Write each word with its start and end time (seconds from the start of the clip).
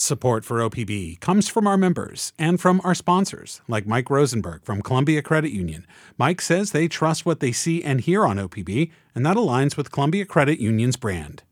Support 0.00 0.44
for 0.44 0.58
OPB 0.58 1.18
comes 1.18 1.48
from 1.48 1.66
our 1.66 1.76
members 1.76 2.32
and 2.38 2.60
from 2.60 2.80
our 2.84 2.94
sponsors, 2.94 3.62
like 3.66 3.84
Mike 3.84 4.08
Rosenberg 4.10 4.62
from 4.62 4.80
Columbia 4.80 5.22
Credit 5.22 5.50
Union. 5.50 5.84
Mike 6.16 6.40
says 6.40 6.70
they 6.70 6.86
trust 6.86 7.26
what 7.26 7.40
they 7.40 7.50
see 7.50 7.82
and 7.82 8.00
hear 8.00 8.24
on 8.24 8.36
OPB, 8.36 8.92
and 9.16 9.26
that 9.26 9.36
aligns 9.36 9.76
with 9.76 9.90
Columbia 9.90 10.24
Credit 10.24 10.60
Union's 10.60 10.96
brand. 10.96 11.42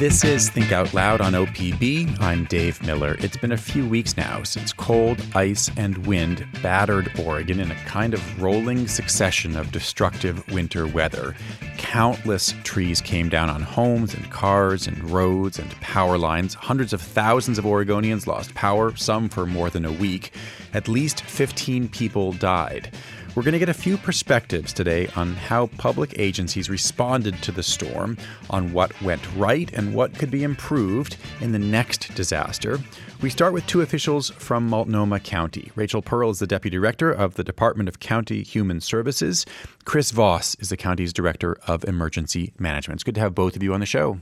This 0.00 0.24
is 0.24 0.48
Think 0.48 0.72
Out 0.72 0.94
Loud 0.94 1.20
on 1.20 1.34
OPB. 1.34 2.18
I'm 2.22 2.46
Dave 2.46 2.82
Miller. 2.82 3.16
It's 3.18 3.36
been 3.36 3.52
a 3.52 3.56
few 3.58 3.86
weeks 3.86 4.16
now 4.16 4.42
since 4.44 4.72
cold, 4.72 5.22
ice, 5.34 5.70
and 5.76 6.06
wind 6.06 6.48
battered 6.62 7.12
Oregon 7.20 7.60
in 7.60 7.70
a 7.70 7.74
kind 7.84 8.14
of 8.14 8.42
rolling 8.42 8.88
succession 8.88 9.56
of 9.56 9.72
destructive 9.72 10.42
winter 10.50 10.86
weather. 10.86 11.36
Countless 11.76 12.54
trees 12.64 13.02
came 13.02 13.28
down 13.28 13.50
on 13.50 13.60
homes 13.60 14.14
and 14.14 14.30
cars 14.30 14.86
and 14.86 15.10
roads 15.10 15.58
and 15.58 15.70
power 15.82 16.16
lines. 16.16 16.54
Hundreds 16.54 16.94
of 16.94 17.02
thousands 17.02 17.58
of 17.58 17.66
Oregonians 17.66 18.26
lost 18.26 18.54
power, 18.54 18.96
some 18.96 19.28
for 19.28 19.44
more 19.44 19.68
than 19.68 19.84
a 19.84 19.92
week. 19.92 20.32
At 20.72 20.88
least 20.88 21.20
15 21.20 21.90
people 21.90 22.32
died. 22.32 22.90
We're 23.36 23.44
going 23.44 23.52
to 23.52 23.60
get 23.60 23.68
a 23.68 23.74
few 23.74 23.96
perspectives 23.96 24.72
today 24.72 25.06
on 25.14 25.34
how 25.34 25.68
public 25.78 26.18
agencies 26.18 26.68
responded 26.68 27.40
to 27.42 27.52
the 27.52 27.62
storm, 27.62 28.18
on 28.50 28.72
what 28.72 29.00
went 29.02 29.22
right 29.36 29.72
and 29.72 29.94
what 29.94 30.18
could 30.18 30.32
be 30.32 30.42
improved 30.42 31.16
in 31.40 31.52
the 31.52 31.58
next 31.58 32.12
disaster. 32.16 32.80
We 33.22 33.30
start 33.30 33.52
with 33.52 33.64
two 33.68 33.82
officials 33.82 34.30
from 34.30 34.66
Multnomah 34.66 35.20
County. 35.20 35.70
Rachel 35.76 36.02
Pearl 36.02 36.30
is 36.30 36.40
the 36.40 36.46
Deputy 36.48 36.76
Director 36.76 37.12
of 37.12 37.34
the 37.34 37.44
Department 37.44 37.88
of 37.88 38.00
County 38.00 38.42
Human 38.42 38.80
Services. 38.80 39.46
Chris 39.84 40.10
Voss 40.10 40.56
is 40.56 40.68
the 40.68 40.76
county's 40.76 41.12
Director 41.12 41.56
of 41.68 41.84
Emergency 41.84 42.52
Management. 42.58 42.96
It's 42.96 43.04
good 43.04 43.14
to 43.14 43.20
have 43.20 43.34
both 43.34 43.54
of 43.54 43.62
you 43.62 43.72
on 43.72 43.80
the 43.80 43.86
show. 43.86 44.18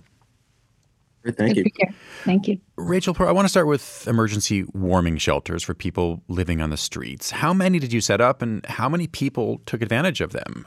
Thank 1.37 1.57
you. 1.57 1.65
Thank 2.25 2.49
you. 2.49 2.59
Rachel, 2.77 3.15
I 3.19 3.33
want 3.33 3.45
to 3.45 3.49
start 3.49 3.67
with 3.67 4.07
emergency 4.07 4.65
warming 4.73 5.19
shelters 5.19 5.63
for 5.63 5.75
people 5.75 6.23
living 6.29 6.61
on 6.61 6.71
the 6.71 6.77
streets. 6.77 7.31
How 7.31 7.53
many 7.53 7.79
did 7.79 7.93
you 7.93 8.01
set 8.01 8.21
up 8.21 8.43
and 8.43 8.65
how 8.67 8.89
many 8.89 9.07
people 9.07 9.61
took 9.67 9.83
advantage 9.83 10.21
of 10.21 10.33
them? 10.33 10.67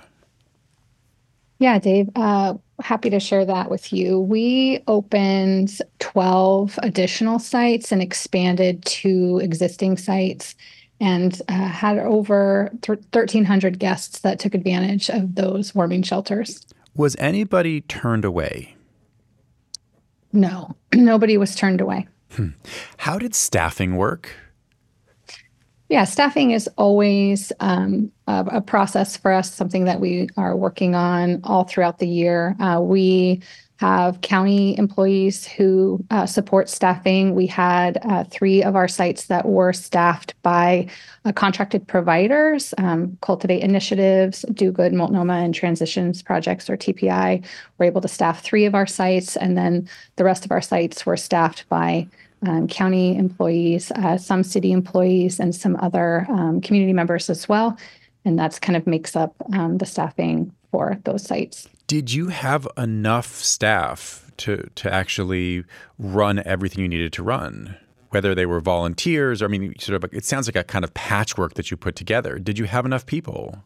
Yeah, 1.59 1.77
Dave, 1.77 2.09
uh, 2.15 2.55
happy 2.81 3.11
to 3.11 3.19
share 3.19 3.45
that 3.45 3.69
with 3.69 3.93
you. 3.93 4.19
We 4.19 4.83
opened 4.87 5.77
12 5.99 6.79
additional 6.81 7.37
sites 7.37 7.91
and 7.91 8.01
expanded 8.01 8.83
to 8.85 9.39
existing 9.43 9.97
sites 9.97 10.55
and 10.99 11.39
uh, 11.49 11.53
had 11.67 11.99
over 11.99 12.71
1,300 12.85 13.77
guests 13.77 14.19
that 14.19 14.39
took 14.39 14.55
advantage 14.55 15.09
of 15.09 15.35
those 15.35 15.75
warming 15.75 16.01
shelters. 16.01 16.65
Was 16.95 17.15
anybody 17.19 17.81
turned 17.81 18.25
away? 18.25 18.75
No, 20.33 20.75
nobody 20.93 21.37
was 21.37 21.55
turned 21.55 21.81
away. 21.81 22.07
Hmm. 22.31 22.49
How 22.97 23.17
did 23.17 23.35
staffing 23.35 23.97
work? 23.97 24.35
Yeah, 25.89 26.05
staffing 26.05 26.51
is 26.51 26.69
always 26.77 27.51
um, 27.59 28.13
a, 28.25 28.45
a, 28.49 28.61
process 28.61 29.17
for 29.17 29.33
us, 29.33 29.53
something 29.53 29.83
that 29.83 29.99
we 29.99 30.29
are 30.37 30.55
working 30.55 30.95
on 30.95 31.41
all 31.43 31.65
throughout 31.65 31.99
the 31.99 32.07
year. 32.07 32.55
Uh, 32.61 32.79
we 32.79 33.41
have 33.81 34.21
county 34.21 34.77
employees 34.77 35.47
who 35.47 36.05
uh, 36.11 36.27
support 36.27 36.69
staffing. 36.69 37.33
We 37.33 37.47
had 37.47 37.97
uh, 38.03 38.25
three 38.25 38.61
of 38.61 38.75
our 38.75 38.87
sites 38.87 39.25
that 39.25 39.47
were 39.47 39.73
staffed 39.73 40.35
by 40.43 40.87
uh, 41.25 41.31
contracted 41.31 41.87
providers, 41.87 42.75
um, 42.77 43.17
Cultivate 43.21 43.63
Initiatives, 43.63 44.45
Do 44.53 44.71
Good, 44.71 44.93
Multnomah, 44.93 45.33
and 45.33 45.55
Transitions 45.55 46.21
Projects, 46.21 46.69
or 46.69 46.77
TPI, 46.77 47.43
were 47.79 47.85
able 47.85 48.01
to 48.01 48.07
staff 48.07 48.43
three 48.43 48.65
of 48.65 48.75
our 48.75 48.85
sites. 48.85 49.35
And 49.35 49.57
then 49.57 49.89
the 50.15 50.25
rest 50.25 50.45
of 50.45 50.51
our 50.51 50.61
sites 50.61 51.03
were 51.03 51.17
staffed 51.17 51.67
by 51.67 52.07
um, 52.45 52.67
county 52.67 53.17
employees, 53.17 53.91
uh, 53.95 54.15
some 54.15 54.43
city 54.43 54.71
employees, 54.71 55.39
and 55.39 55.55
some 55.55 55.75
other 55.77 56.27
um, 56.29 56.61
community 56.61 56.93
members 56.93 57.31
as 57.31 57.49
well. 57.49 57.75
And 58.25 58.37
that's 58.37 58.59
kind 58.59 58.77
of 58.77 58.85
makes 58.85 59.15
up 59.15 59.33
um, 59.53 59.79
the 59.79 59.87
staffing 59.87 60.53
for 60.69 60.99
those 61.03 61.23
sites. 61.23 61.67
Did 61.91 62.13
you 62.13 62.29
have 62.29 62.65
enough 62.77 63.35
staff 63.35 64.31
to 64.37 64.69
to 64.75 64.93
actually 64.93 65.65
run 65.99 66.41
everything 66.45 66.83
you 66.83 66.87
needed 66.87 67.11
to 67.11 67.21
run? 67.21 67.75
Whether 68.11 68.33
they 68.33 68.45
were 68.45 68.61
volunteers 68.61 69.41
or 69.41 69.45
I 69.45 69.47
mean, 69.49 69.77
sort 69.77 70.01
of, 70.01 70.13
it 70.13 70.23
sounds 70.23 70.47
like 70.47 70.55
a 70.55 70.63
kind 70.63 70.85
of 70.85 70.93
patchwork 70.93 71.55
that 71.55 71.69
you 71.69 71.75
put 71.75 71.97
together. 71.97 72.39
Did 72.39 72.57
you 72.57 72.63
have 72.63 72.85
enough 72.85 73.05
people? 73.05 73.61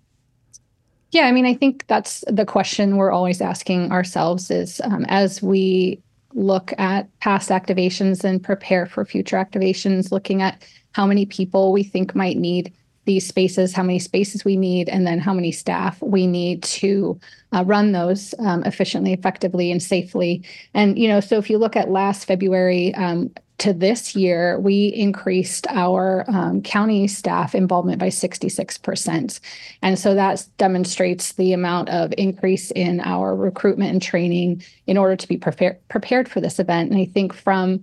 Yeah, 1.12 1.28
I 1.28 1.31
mean, 1.31 1.46
I 1.46 1.53
think 1.53 1.86
that's 1.86 2.24
the 2.28 2.47
question 2.47 2.97
we're 2.97 3.12
always 3.12 3.41
asking 3.41 3.91
ourselves 3.91 4.50
is 4.50 4.81
um, 4.84 5.06
as 5.07 5.44
we 5.44 6.02
look 6.34 6.74
at 6.80 7.07
past 7.19 7.52
activations 7.52 8.24
and 8.24 8.44
prepare 8.44 8.88
for 8.88 9.06
future 9.06 9.38
activations, 9.38 10.12
looking 10.12 10.42
at 10.42 10.68
how 10.94 11.06
many 11.06 11.28
people 11.28 11.72
we 11.72 11.84
think 11.84 12.16
might 12.16 12.38
need 12.38 12.74
these 13.05 13.25
spaces, 13.27 13.73
how 13.73 13.83
many 13.83 13.99
spaces 13.99 14.43
we 14.43 14.57
need, 14.57 14.89
and 14.89 15.05
then 15.05 15.19
how 15.19 15.33
many 15.33 15.51
staff 15.51 16.01
we 16.01 16.27
need 16.27 16.63
to 16.63 17.19
uh, 17.53 17.63
run 17.66 17.91
those 17.91 18.33
um, 18.39 18.63
efficiently, 18.63 19.13
effectively, 19.13 19.71
and 19.71 19.81
safely. 19.81 20.43
And 20.73 20.97
you 20.99 21.07
know, 21.07 21.19
so 21.19 21.38
if 21.38 21.49
you 21.49 21.57
look 21.57 21.75
at 21.75 21.89
last 21.89 22.25
February. 22.25 22.94
Um, 22.95 23.31
to 23.57 23.73
this 23.73 24.15
year, 24.15 24.59
we 24.59 24.88
increased 24.88 25.65
our 25.69 26.25
um, 26.27 26.61
county 26.61 27.07
staff 27.07 27.55
involvement 27.55 27.99
by 27.99 28.09
66%. 28.09 29.39
And 29.81 29.97
so 29.97 30.13
that 30.13 30.45
demonstrates 30.57 31.33
the 31.33 31.53
amount 31.53 31.89
of 31.89 32.13
increase 32.17 32.71
in 32.71 32.99
our 33.01 33.35
recruitment 33.35 33.91
and 33.91 34.01
training 34.01 34.61
in 34.88 34.97
order 34.97 35.15
to 35.15 35.27
be 35.27 35.38
prepared 35.38 35.77
prepared 35.88 36.27
for 36.27 36.41
this 36.41 36.59
event. 36.59 36.91
And 36.91 36.99
I 36.99 37.05
think 37.05 37.33
from 37.33 37.81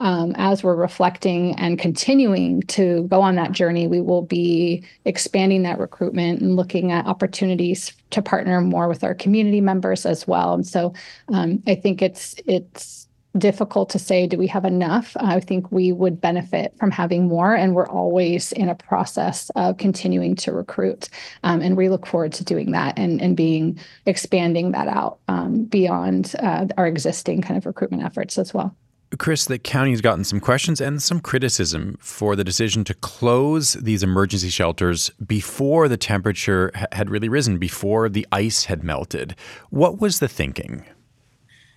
um, 0.00 0.34
as 0.36 0.64
we're 0.64 0.74
reflecting 0.74 1.54
and 1.58 1.78
continuing 1.78 2.62
to 2.62 3.06
go 3.08 3.20
on 3.20 3.36
that 3.36 3.52
journey, 3.52 3.86
we 3.86 4.00
will 4.00 4.22
be 4.22 4.82
expanding 5.04 5.62
that 5.64 5.78
recruitment 5.78 6.40
and 6.40 6.56
looking 6.56 6.90
at 6.90 7.06
opportunities 7.06 7.92
to 8.10 8.22
partner 8.22 8.60
more 8.60 8.88
with 8.88 9.04
our 9.04 9.14
community 9.14 9.60
members 9.60 10.06
as 10.06 10.26
well. 10.26 10.54
And 10.54 10.66
so 10.66 10.94
um, 11.28 11.62
I 11.66 11.74
think 11.74 12.02
it's 12.02 12.34
it's 12.46 13.06
difficult 13.38 13.90
to 13.90 13.98
say 13.98 14.26
do 14.26 14.36
we 14.36 14.48
have 14.48 14.64
enough 14.64 15.16
i 15.20 15.38
think 15.38 15.70
we 15.70 15.92
would 15.92 16.20
benefit 16.20 16.74
from 16.80 16.90
having 16.90 17.28
more 17.28 17.54
and 17.54 17.76
we're 17.76 17.86
always 17.86 18.50
in 18.50 18.68
a 18.68 18.74
process 18.74 19.50
of 19.54 19.78
continuing 19.78 20.34
to 20.34 20.50
recruit 20.50 21.08
um, 21.44 21.60
and 21.60 21.76
we 21.76 21.88
look 21.88 22.06
forward 22.06 22.32
to 22.32 22.42
doing 22.42 22.72
that 22.72 22.98
and, 22.98 23.22
and 23.22 23.36
being 23.36 23.78
expanding 24.06 24.72
that 24.72 24.88
out 24.88 25.20
um, 25.28 25.62
beyond 25.62 26.34
uh, 26.40 26.66
our 26.76 26.88
existing 26.88 27.40
kind 27.40 27.56
of 27.56 27.66
recruitment 27.66 28.02
efforts 28.02 28.36
as 28.36 28.52
well 28.52 28.74
Chris, 29.18 29.44
the 29.44 29.58
county 29.58 29.90
has 29.90 30.00
gotten 30.00 30.22
some 30.22 30.38
questions 30.38 30.80
and 30.80 31.02
some 31.02 31.20
criticism 31.20 31.96
for 32.00 32.36
the 32.36 32.44
decision 32.44 32.84
to 32.84 32.94
close 32.94 33.72
these 33.74 34.04
emergency 34.04 34.48
shelters 34.48 35.10
before 35.26 35.88
the 35.88 35.96
temperature 35.96 36.70
had 36.92 37.10
really 37.10 37.28
risen, 37.28 37.58
before 37.58 38.08
the 38.08 38.26
ice 38.30 38.66
had 38.66 38.84
melted. 38.84 39.34
What 39.70 40.00
was 40.00 40.20
the 40.20 40.28
thinking? 40.28 40.84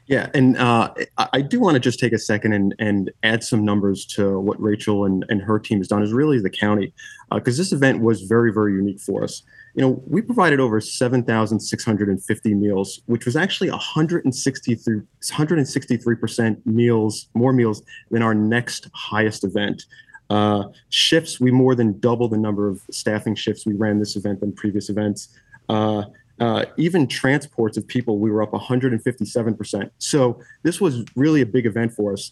Yeah, 0.06 0.30
and 0.34 0.58
uh, 0.58 0.94
I 1.18 1.42
do 1.42 1.60
want 1.60 1.76
to 1.76 1.80
just 1.80 1.98
take 1.98 2.12
a 2.12 2.20
second 2.20 2.54
and, 2.54 2.76
and 2.78 3.10
add 3.24 3.44
some 3.44 3.66
numbers 3.66 4.06
to 4.08 4.40
what 4.40 4.62
Rachel 4.62 5.06
and, 5.06 5.26
and 5.30 5.42
her 5.42 5.58
team 5.58 5.80
has 5.80 5.88
done, 5.88 6.04
is 6.04 6.12
really 6.12 6.40
the 6.40 6.50
county, 6.50 6.94
because 7.32 7.58
uh, 7.58 7.62
this 7.62 7.72
event 7.72 8.02
was 8.02 8.22
very, 8.22 8.54
very 8.54 8.74
unique 8.74 9.00
for 9.00 9.24
us 9.24 9.42
you 9.76 9.82
know, 9.82 10.04
we 10.08 10.22
provided 10.22 10.60
over 10.60 10.80
7,650 10.80 12.54
meals, 12.54 13.02
which 13.08 13.26
was 13.26 13.36
actually 13.36 13.72
163, 13.72 15.02
163% 15.24 16.66
meals, 16.66 17.28
more 17.34 17.54
meals 17.54 17.82
than 18.12 18.22
our 18.22 18.36
next 18.36 18.88
highest 18.94 19.44
event. 19.44 19.86
Uh, 20.30 20.66
shifts, 20.90 21.40
we 21.40 21.52
more 21.52 21.76
than 21.76 22.00
double 22.00 22.28
the 22.28 22.38
number 22.38 22.68
of 22.68 22.82
staffing 22.92 23.36
shifts 23.36 23.66
we 23.66 23.74
ran 23.74 24.00
this 24.00 24.16
event 24.16 24.40
than 24.40 24.52
previous 24.52 24.90
events. 24.90 25.30
Uh, 25.70 26.04
uh, 26.40 26.66
even 26.78 27.08
transports 27.08 27.78
of 27.78 27.88
people, 27.88 28.20
we 28.20 28.30
were 28.30 28.42
up 28.44 28.52
157%. 28.52 29.90
So 29.98 30.40
this 30.64 30.80
was 30.80 31.04
really 31.16 31.42
a 31.42 31.46
big 31.46 31.66
event 31.66 31.94
for 31.94 32.14
us. 32.14 32.32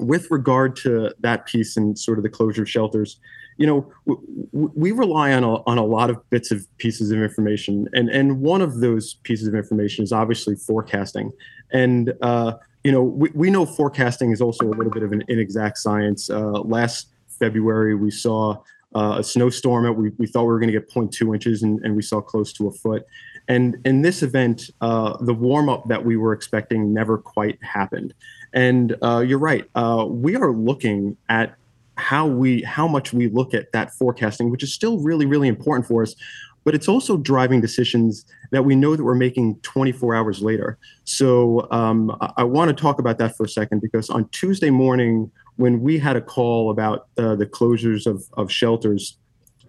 With 0.00 0.30
regard 0.30 0.76
to 0.76 1.12
that 1.20 1.46
piece 1.46 1.76
and 1.76 1.98
sort 1.98 2.18
of 2.18 2.22
the 2.22 2.30
closure 2.30 2.62
of 2.62 2.70
shelters, 2.70 3.18
you 3.58 3.66
know, 3.66 3.92
w- 4.06 4.72
we 4.74 4.92
rely 4.92 5.32
on 5.32 5.44
a, 5.44 5.62
on 5.64 5.78
a 5.78 5.84
lot 5.84 6.08
of 6.08 6.30
bits 6.30 6.50
of 6.50 6.66
pieces 6.78 7.10
of 7.10 7.22
information, 7.22 7.88
and 7.92 8.08
and 8.08 8.40
one 8.40 8.62
of 8.62 8.80
those 8.80 9.14
pieces 9.22 9.46
of 9.46 9.54
information 9.54 10.02
is 10.02 10.12
obviously 10.12 10.56
forecasting, 10.56 11.30
and 11.72 12.14
uh, 12.22 12.54
you 12.84 12.92
know, 12.92 13.02
we, 13.02 13.30
we 13.34 13.50
know 13.50 13.66
forecasting 13.66 14.32
is 14.32 14.40
also 14.40 14.66
a 14.66 14.70
little 14.70 14.90
bit 14.90 15.02
of 15.02 15.12
an 15.12 15.22
inexact 15.28 15.78
science. 15.78 16.30
Uh, 16.30 16.60
last 16.62 17.08
February, 17.38 17.94
we 17.94 18.10
saw 18.10 18.56
uh, 18.94 19.16
a 19.18 19.22
snowstorm. 19.22 19.94
We, 19.96 20.10
we 20.18 20.26
thought 20.26 20.42
we 20.42 20.48
were 20.48 20.58
going 20.58 20.72
to 20.72 20.78
get 20.78 20.90
0.2 20.90 21.34
inches, 21.34 21.62
and, 21.62 21.80
and 21.84 21.94
we 21.94 22.02
saw 22.02 22.20
close 22.20 22.52
to 22.54 22.68
a 22.68 22.72
foot. 22.72 23.04
And 23.48 23.76
in 23.84 24.02
this 24.02 24.22
event, 24.22 24.70
uh, 24.80 25.16
the 25.20 25.34
warm 25.34 25.68
up 25.68 25.88
that 25.88 26.04
we 26.04 26.16
were 26.16 26.32
expecting 26.32 26.92
never 26.92 27.18
quite 27.18 27.62
happened. 27.62 28.14
And 28.52 28.96
uh, 29.02 29.20
you're 29.20 29.38
right. 29.38 29.64
Uh, 29.74 30.06
we 30.08 30.36
are 30.36 30.52
looking 30.52 31.16
at 31.28 31.54
how 31.96 32.26
we 32.26 32.62
how 32.62 32.88
much 32.88 33.12
we 33.12 33.28
look 33.28 33.52
at 33.52 33.72
that 33.72 33.92
forecasting 33.92 34.50
which 34.50 34.62
is 34.62 34.72
still 34.72 34.98
really 35.00 35.26
really 35.26 35.48
important 35.48 35.86
for 35.86 36.02
us 36.02 36.14
but 36.64 36.74
it's 36.74 36.88
also 36.88 37.16
driving 37.16 37.60
decisions 37.60 38.24
that 38.50 38.64
we 38.64 38.76
know 38.76 38.96
that 38.96 39.02
we're 39.02 39.14
making 39.14 39.56
24 39.60 40.14
hours 40.14 40.42
later. 40.42 40.78
So 41.04 41.66
um, 41.70 42.16
I, 42.20 42.32
I 42.38 42.44
want 42.44 42.68
to 42.68 42.80
talk 42.80 42.98
about 42.98 43.18
that 43.18 43.36
for 43.36 43.44
a 43.44 43.48
second 43.48 43.80
because 43.80 44.10
on 44.10 44.28
Tuesday 44.28 44.70
morning, 44.70 45.30
when 45.56 45.80
we 45.80 45.98
had 45.98 46.16
a 46.16 46.20
call 46.20 46.70
about 46.70 47.08
uh, 47.18 47.34
the 47.36 47.46
closures 47.46 48.06
of, 48.06 48.24
of 48.34 48.50
shelters, 48.50 49.16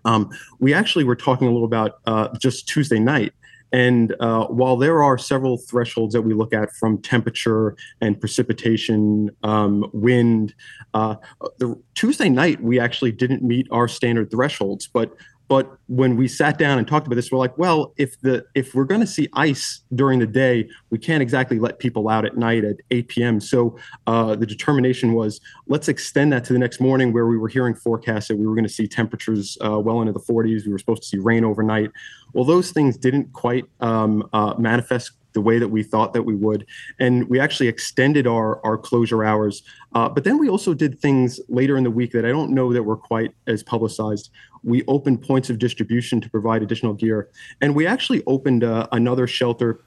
um, 0.03 0.29
we 0.59 0.73
actually 0.73 1.03
were 1.03 1.15
talking 1.15 1.47
a 1.47 1.51
little 1.51 1.65
about 1.65 1.99
uh, 2.05 2.29
just 2.39 2.67
Tuesday 2.67 2.99
night. 2.99 3.33
And 3.71 4.15
uh, 4.19 4.47
while 4.47 4.75
there 4.75 5.01
are 5.01 5.17
several 5.17 5.57
thresholds 5.57 6.13
that 6.13 6.21
we 6.21 6.33
look 6.33 6.53
at 6.53 6.73
from 6.73 7.01
temperature 7.01 7.75
and 8.01 8.19
precipitation, 8.19 9.31
um, 9.43 9.89
wind, 9.93 10.53
uh, 10.93 11.15
the 11.57 11.79
Tuesday 11.95 12.29
night 12.29 12.61
we 12.61 12.79
actually 12.79 13.11
didn't 13.11 13.43
meet 13.43 13.67
our 13.71 13.87
standard 13.87 14.29
thresholds. 14.31 14.87
But 14.87 15.13
but 15.51 15.69
when 15.87 16.15
we 16.15 16.29
sat 16.29 16.57
down 16.57 16.77
and 16.77 16.87
talked 16.87 17.07
about 17.07 17.17
this, 17.17 17.29
we're 17.29 17.37
like, 17.37 17.57
well, 17.57 17.93
if 17.97 18.17
the 18.21 18.45
if 18.55 18.73
we're 18.73 18.85
going 18.85 19.01
to 19.01 19.05
see 19.05 19.27
ice 19.33 19.81
during 19.93 20.19
the 20.19 20.25
day, 20.25 20.69
we 20.91 20.97
can't 20.97 21.21
exactly 21.21 21.59
let 21.59 21.77
people 21.77 22.07
out 22.07 22.23
at 22.23 22.37
night 22.37 22.63
at 22.63 22.77
8 22.89 23.09
p.m. 23.09 23.41
So 23.41 23.77
uh, 24.07 24.37
the 24.37 24.45
determination 24.45 25.11
was, 25.11 25.41
let's 25.67 25.89
extend 25.89 26.31
that 26.31 26.45
to 26.45 26.53
the 26.53 26.59
next 26.59 26.79
morning, 26.79 27.11
where 27.11 27.27
we 27.27 27.37
were 27.37 27.49
hearing 27.49 27.75
forecasts 27.75 28.29
that 28.29 28.37
we 28.37 28.47
were 28.47 28.55
going 28.55 28.63
to 28.63 28.73
see 28.73 28.87
temperatures 28.87 29.57
uh, 29.59 29.77
well 29.77 29.99
into 29.99 30.13
the 30.13 30.21
40s. 30.21 30.65
We 30.65 30.71
were 30.71 30.79
supposed 30.79 31.01
to 31.01 31.09
see 31.09 31.17
rain 31.17 31.43
overnight. 31.43 31.91
Well, 32.31 32.45
those 32.45 32.71
things 32.71 32.95
didn't 32.95 33.33
quite 33.33 33.65
um, 33.81 34.29
uh, 34.31 34.53
manifest 34.57 35.11
the 35.33 35.41
way 35.41 35.59
that 35.59 35.67
we 35.67 35.83
thought 35.83 36.13
that 36.13 36.23
we 36.23 36.35
would. 36.35 36.65
And 36.99 37.27
we 37.29 37.39
actually 37.39 37.67
extended 37.67 38.27
our, 38.27 38.63
our 38.65 38.77
closure 38.77 39.23
hours. 39.23 39.63
Uh, 39.93 40.09
but 40.09 40.23
then 40.23 40.37
we 40.37 40.49
also 40.49 40.73
did 40.73 40.99
things 40.99 41.39
later 41.49 41.77
in 41.77 41.83
the 41.83 41.91
week 41.91 42.11
that 42.11 42.25
I 42.25 42.29
don't 42.29 42.51
know 42.51 42.73
that 42.73 42.83
were 42.83 42.97
quite 42.97 43.33
as 43.47 43.63
publicized. 43.63 44.29
We 44.63 44.83
opened 44.85 45.21
points 45.21 45.49
of 45.49 45.59
distribution 45.59 46.21
to 46.21 46.29
provide 46.29 46.61
additional 46.61 46.93
gear. 46.93 47.29
And 47.61 47.75
we 47.75 47.87
actually 47.87 48.23
opened 48.27 48.63
uh, 48.63 48.87
another 48.91 49.27
shelter 49.27 49.81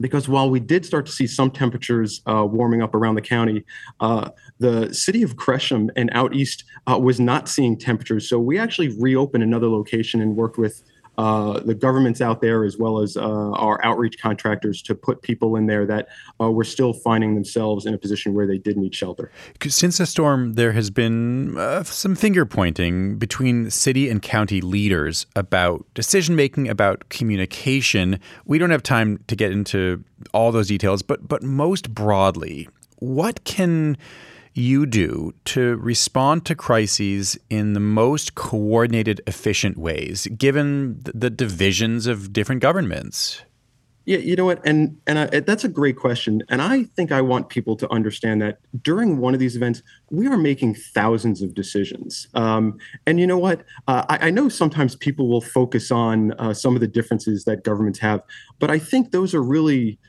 because 0.00 0.28
while 0.28 0.50
we 0.50 0.60
did 0.60 0.84
start 0.84 1.06
to 1.06 1.12
see 1.12 1.26
some 1.26 1.50
temperatures 1.50 2.22
uh, 2.26 2.44
warming 2.44 2.82
up 2.82 2.94
around 2.94 3.14
the 3.14 3.22
county, 3.22 3.64
uh, 4.00 4.30
the 4.58 4.92
city 4.92 5.22
of 5.22 5.36
Gresham 5.36 5.90
and 5.96 6.10
out 6.12 6.34
east 6.34 6.64
uh, 6.90 6.98
was 6.98 7.20
not 7.20 7.48
seeing 7.48 7.78
temperatures. 7.78 8.28
So 8.28 8.38
we 8.38 8.58
actually 8.58 8.88
reopened 8.98 9.44
another 9.44 9.68
location 9.68 10.20
and 10.20 10.36
worked 10.36 10.58
with 10.58 10.82
uh, 11.18 11.60
the 11.60 11.74
governments 11.74 12.20
out 12.20 12.40
there 12.40 12.64
as 12.64 12.78
well 12.78 13.00
as 13.00 13.16
uh, 13.16 13.20
our 13.22 13.84
outreach 13.84 14.18
contractors 14.20 14.80
to 14.82 14.94
put 14.94 15.22
people 15.22 15.56
in 15.56 15.66
there 15.66 15.84
that 15.86 16.08
uh, 16.40 16.50
were 16.50 16.64
still 16.64 16.92
finding 16.92 17.34
themselves 17.34 17.84
in 17.84 17.92
a 17.92 17.98
position 17.98 18.34
where 18.34 18.46
they 18.46 18.58
did 18.58 18.76
need 18.76 18.94
shelter. 18.94 19.30
Since 19.66 19.98
the 19.98 20.06
storm, 20.06 20.54
there 20.54 20.72
has 20.72 20.90
been 20.90 21.56
uh, 21.58 21.82
some 21.84 22.14
finger 22.14 22.46
pointing 22.46 23.18
between 23.18 23.70
city 23.70 24.08
and 24.08 24.22
county 24.22 24.60
leaders 24.60 25.26
about 25.36 25.84
decision 25.94 26.34
making, 26.34 26.68
about 26.68 27.08
communication. 27.10 28.18
We 28.46 28.58
don't 28.58 28.70
have 28.70 28.82
time 28.82 29.22
to 29.26 29.36
get 29.36 29.52
into 29.52 30.04
all 30.32 30.52
those 30.52 30.68
details, 30.68 31.02
but 31.02 31.28
but 31.28 31.42
most 31.42 31.94
broadly, 31.94 32.68
what 32.98 33.44
can 33.44 33.96
you 34.54 34.86
do 34.86 35.34
to 35.46 35.76
respond 35.76 36.44
to 36.46 36.54
crises 36.54 37.38
in 37.48 37.72
the 37.72 37.80
most 37.80 38.34
coordinated, 38.34 39.20
efficient 39.26 39.78
ways, 39.78 40.26
given 40.36 41.00
the 41.02 41.30
divisions 41.30 42.06
of 42.06 42.32
different 42.32 42.60
governments? 42.60 43.42
Yeah, 44.04 44.18
you 44.18 44.34
know 44.34 44.46
what, 44.46 44.60
and 44.66 44.98
and 45.06 45.16
I, 45.16 45.26
that's 45.40 45.62
a 45.62 45.68
great 45.68 45.96
question, 45.96 46.42
and 46.48 46.60
I 46.60 46.82
think 46.82 47.12
I 47.12 47.20
want 47.20 47.50
people 47.50 47.76
to 47.76 47.92
understand 47.92 48.42
that 48.42 48.58
during 48.82 49.18
one 49.18 49.32
of 49.32 49.38
these 49.38 49.54
events, 49.54 49.80
we 50.10 50.26
are 50.26 50.36
making 50.36 50.74
thousands 50.74 51.40
of 51.40 51.54
decisions. 51.54 52.26
Um, 52.34 52.78
and 53.06 53.20
you 53.20 53.28
know 53.28 53.38
what, 53.38 53.64
uh, 53.86 54.04
I, 54.08 54.26
I, 54.26 54.30
know 54.30 54.48
sometimes 54.48 54.96
people 54.96 55.28
will 55.28 55.40
focus 55.40 55.92
on 55.92 56.32
uh, 56.32 56.52
some 56.52 56.74
of 56.74 56.80
the 56.80 56.88
differences 56.88 57.44
that 57.44 57.62
governments 57.62 58.00
have, 58.00 58.22
but 58.58 58.72
I 58.72 58.80
think 58.80 59.12
those 59.12 59.36
are 59.36 59.42
really 59.42 60.00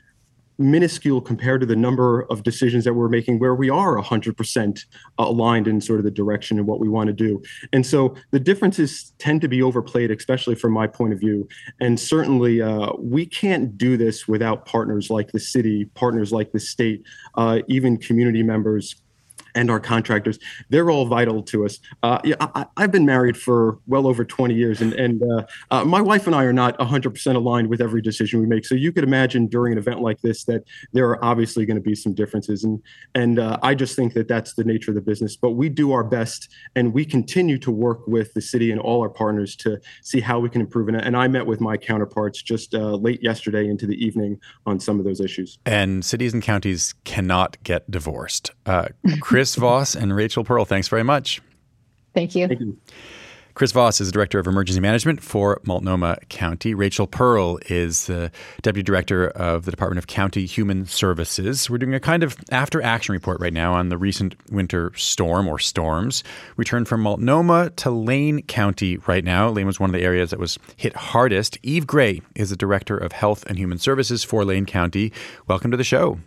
minuscule 0.58 1.20
compared 1.20 1.60
to 1.60 1.66
the 1.66 1.76
number 1.76 2.22
of 2.30 2.42
decisions 2.42 2.84
that 2.84 2.94
we're 2.94 3.08
making 3.08 3.38
where 3.38 3.54
we 3.54 3.70
are 3.70 3.96
100% 3.96 4.84
aligned 5.18 5.66
in 5.66 5.80
sort 5.80 5.98
of 5.98 6.04
the 6.04 6.10
direction 6.10 6.58
of 6.58 6.66
what 6.66 6.80
we 6.80 6.88
want 6.88 7.08
to 7.08 7.12
do. 7.12 7.42
And 7.72 7.84
so 7.84 8.14
the 8.30 8.40
differences 8.40 9.12
tend 9.18 9.40
to 9.40 9.48
be 9.48 9.62
overplayed, 9.62 10.10
especially 10.10 10.54
from 10.54 10.72
my 10.72 10.86
point 10.86 11.12
of 11.12 11.20
view. 11.20 11.48
And 11.80 11.98
certainly 11.98 12.62
uh, 12.62 12.92
we 12.98 13.26
can't 13.26 13.76
do 13.76 13.96
this 13.96 14.28
without 14.28 14.66
partners 14.66 15.10
like 15.10 15.32
the 15.32 15.40
city, 15.40 15.86
partners 15.94 16.32
like 16.32 16.52
the 16.52 16.60
state, 16.60 17.04
uh, 17.36 17.60
even 17.68 17.96
community 17.96 18.42
members 18.42 18.96
and 19.54 19.70
our 19.70 19.80
contractors. 19.80 20.38
They're 20.68 20.90
all 20.90 21.06
vital 21.06 21.42
to 21.44 21.64
us. 21.64 21.78
Uh, 22.02 22.18
yeah, 22.24 22.36
I, 22.40 22.66
have 22.76 22.90
been 22.90 23.06
married 23.06 23.36
for 23.36 23.78
well 23.86 24.06
over 24.06 24.24
20 24.24 24.54
years, 24.54 24.80
and, 24.80 24.92
and 24.94 25.22
uh, 25.22 25.46
uh, 25.70 25.84
my 25.84 26.00
wife 26.00 26.26
and 26.26 26.34
I 26.34 26.44
are 26.44 26.52
not 26.52 26.78
100% 26.78 27.34
aligned 27.34 27.68
with 27.68 27.80
every 27.80 28.02
decision 28.02 28.40
we 28.40 28.46
make. 28.46 28.64
So 28.64 28.74
you 28.74 28.92
could 28.92 29.04
imagine 29.04 29.46
during 29.46 29.72
an 29.72 29.78
event 29.78 30.00
like 30.00 30.20
this 30.20 30.44
that 30.44 30.64
there 30.92 31.08
are 31.08 31.24
obviously 31.24 31.66
going 31.66 31.76
to 31.76 31.82
be 31.82 31.94
some 31.94 32.14
differences, 32.14 32.64
and 32.64 32.82
and 33.14 33.38
uh, 33.38 33.58
I 33.62 33.74
just 33.74 33.96
think 33.96 34.14
that 34.14 34.28
that's 34.28 34.54
the 34.54 34.64
nature 34.64 34.90
of 34.90 34.96
the 34.96 35.00
business. 35.00 35.36
But 35.36 35.52
we 35.52 35.68
do 35.68 35.92
our 35.92 36.04
best, 36.04 36.48
and 36.74 36.92
we 36.92 37.04
continue 37.04 37.58
to 37.58 37.70
work 37.70 38.06
with 38.06 38.34
the 38.34 38.40
city 38.40 38.70
and 38.70 38.80
all 38.80 39.00
our 39.02 39.08
partners 39.08 39.56
to 39.56 39.80
see 40.02 40.20
how 40.20 40.40
we 40.40 40.48
can 40.48 40.60
improve. 40.60 40.88
it. 40.88 40.94
and 40.94 41.16
I 41.16 41.28
met 41.28 41.46
with 41.46 41.60
my 41.60 41.76
counterparts 41.76 42.42
just 42.42 42.74
uh, 42.74 42.94
late 42.96 43.22
yesterday 43.22 43.68
into 43.68 43.86
the 43.86 44.04
evening 44.04 44.40
on 44.66 44.80
some 44.80 44.98
of 44.98 45.04
those 45.04 45.20
issues. 45.20 45.58
And 45.64 46.04
cities 46.04 46.32
and 46.34 46.42
counties 46.42 46.94
cannot 47.04 47.62
get 47.62 47.90
divorced. 47.90 48.50
Uh, 48.66 48.88
Chris. 49.20 49.43
Chris 49.44 49.56
Voss 49.56 49.94
and 49.94 50.16
Rachel 50.16 50.42
Pearl, 50.42 50.64
thanks 50.64 50.88
very 50.88 51.02
much. 51.02 51.42
Thank 52.14 52.34
you. 52.34 52.48
Thank 52.48 52.60
you. 52.60 52.78
Chris 53.52 53.72
Voss 53.72 54.00
is 54.00 54.08
the 54.08 54.12
Director 54.12 54.38
of 54.38 54.46
Emergency 54.46 54.80
Management 54.80 55.22
for 55.22 55.60
Multnomah 55.64 56.16
County. 56.30 56.72
Rachel 56.72 57.06
Pearl 57.06 57.58
is 57.66 58.06
the 58.06 58.32
Deputy 58.62 58.82
Director 58.82 59.28
of 59.28 59.66
the 59.66 59.70
Department 59.70 59.98
of 59.98 60.06
County 60.06 60.46
Human 60.46 60.86
Services. 60.86 61.68
We're 61.68 61.76
doing 61.76 61.92
a 61.92 62.00
kind 62.00 62.22
of 62.22 62.38
after 62.50 62.80
action 62.80 63.12
report 63.12 63.38
right 63.38 63.52
now 63.52 63.74
on 63.74 63.90
the 63.90 63.98
recent 63.98 64.34
winter 64.50 64.92
storm 64.96 65.46
or 65.46 65.58
storms. 65.58 66.24
We 66.56 66.64
turn 66.64 66.86
from 66.86 67.02
Multnomah 67.02 67.72
to 67.76 67.90
Lane 67.90 68.40
County 68.44 68.96
right 69.06 69.24
now. 69.24 69.50
Lane 69.50 69.66
was 69.66 69.78
one 69.78 69.90
of 69.90 69.94
the 69.94 70.06
areas 70.06 70.30
that 70.30 70.40
was 70.40 70.58
hit 70.76 70.96
hardest. 70.96 71.58
Eve 71.62 71.86
Gray 71.86 72.22
is 72.34 72.48
the 72.48 72.56
Director 72.56 72.96
of 72.96 73.12
Health 73.12 73.44
and 73.44 73.58
Human 73.58 73.76
Services 73.76 74.24
for 74.24 74.42
Lane 74.42 74.64
County. 74.64 75.12
Welcome 75.48 75.70
to 75.70 75.76
the 75.76 75.84
show. 75.84 76.18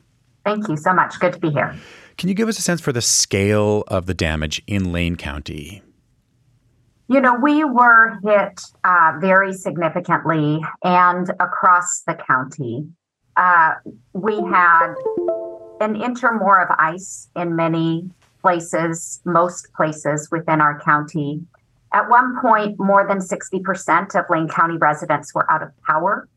Thank 0.46 0.68
you 0.68 0.78
so 0.78 0.94
much. 0.94 1.20
Good 1.20 1.34
to 1.34 1.40
be 1.40 1.50
here. 1.50 1.76
Can 2.18 2.30
you 2.30 2.36
give 2.36 2.50
us 2.50 2.58
a 2.58 2.64
sense 2.64 2.82
for 2.82 2.92
the 2.92 3.02
scale 3.02 3.84
of 3.88 4.08
the 4.08 4.14
damage 4.16 4.62
in 4.66 4.92
Lane 4.92 5.18
County? 5.18 5.84
You 7.08 7.22
know, 7.22 7.36
we 7.36 7.64
were 7.64 8.20
hit 8.26 8.60
uh, 8.84 9.14
very 9.22 9.54
significantly 9.54 10.60
and 10.84 11.30
across 11.40 12.02
the 12.08 12.16
county. 12.16 12.88
Uh, 13.38 13.76
we 14.14 14.36
had 14.42 14.96
an 15.80 15.96
inch 15.96 16.24
or 16.24 16.38
more 16.38 16.60
of 16.60 16.76
ice 16.80 17.30
in 17.36 17.56
many 17.56 18.10
places, 18.42 19.22
most 19.24 19.72
places 19.74 20.30
within 20.32 20.60
our 20.60 20.80
county. 20.80 21.42
At 21.94 22.10
one 22.10 22.42
point, 22.42 22.80
more 22.80 23.08
than 23.08 23.20
60% 23.20 24.16
of 24.16 24.26
Lane 24.30 24.50
County 24.50 24.78
residents 24.78 25.36
were 25.36 25.50
out 25.52 25.62
of 25.62 25.70
power. 25.86 26.28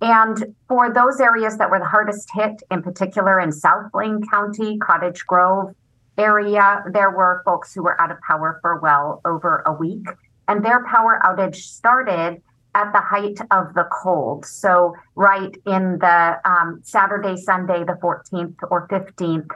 And 0.00 0.54
for 0.66 0.92
those 0.92 1.20
areas 1.20 1.58
that 1.58 1.70
were 1.70 1.78
the 1.78 1.84
hardest 1.84 2.30
hit, 2.32 2.62
in 2.70 2.82
particular 2.82 3.38
in 3.38 3.52
South 3.52 3.90
Lane 3.92 4.22
County, 4.30 4.78
Cottage 4.78 5.26
Grove 5.26 5.74
area, 6.16 6.82
there 6.92 7.10
were 7.10 7.42
folks 7.44 7.74
who 7.74 7.82
were 7.82 8.00
out 8.00 8.10
of 8.10 8.18
power 8.20 8.58
for 8.62 8.78
well 8.80 9.20
over 9.24 9.62
a 9.66 9.72
week. 9.72 10.06
And 10.48 10.64
their 10.64 10.84
power 10.86 11.20
outage 11.24 11.56
started 11.56 12.42
at 12.74 12.92
the 12.92 13.00
height 13.00 13.40
of 13.50 13.74
the 13.74 13.86
cold. 13.92 14.46
So, 14.46 14.94
right 15.16 15.54
in 15.66 15.98
the 15.98 16.38
um, 16.44 16.80
Saturday, 16.82 17.36
Sunday, 17.36 17.84
the 17.84 17.98
14th 18.02 18.56
or 18.70 18.88
15th. 18.88 19.48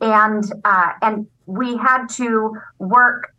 And, 0.00 0.44
uh, 0.64 0.92
and 1.02 1.26
we 1.46 1.76
had 1.76 2.06
to 2.16 2.56
work 2.78 3.34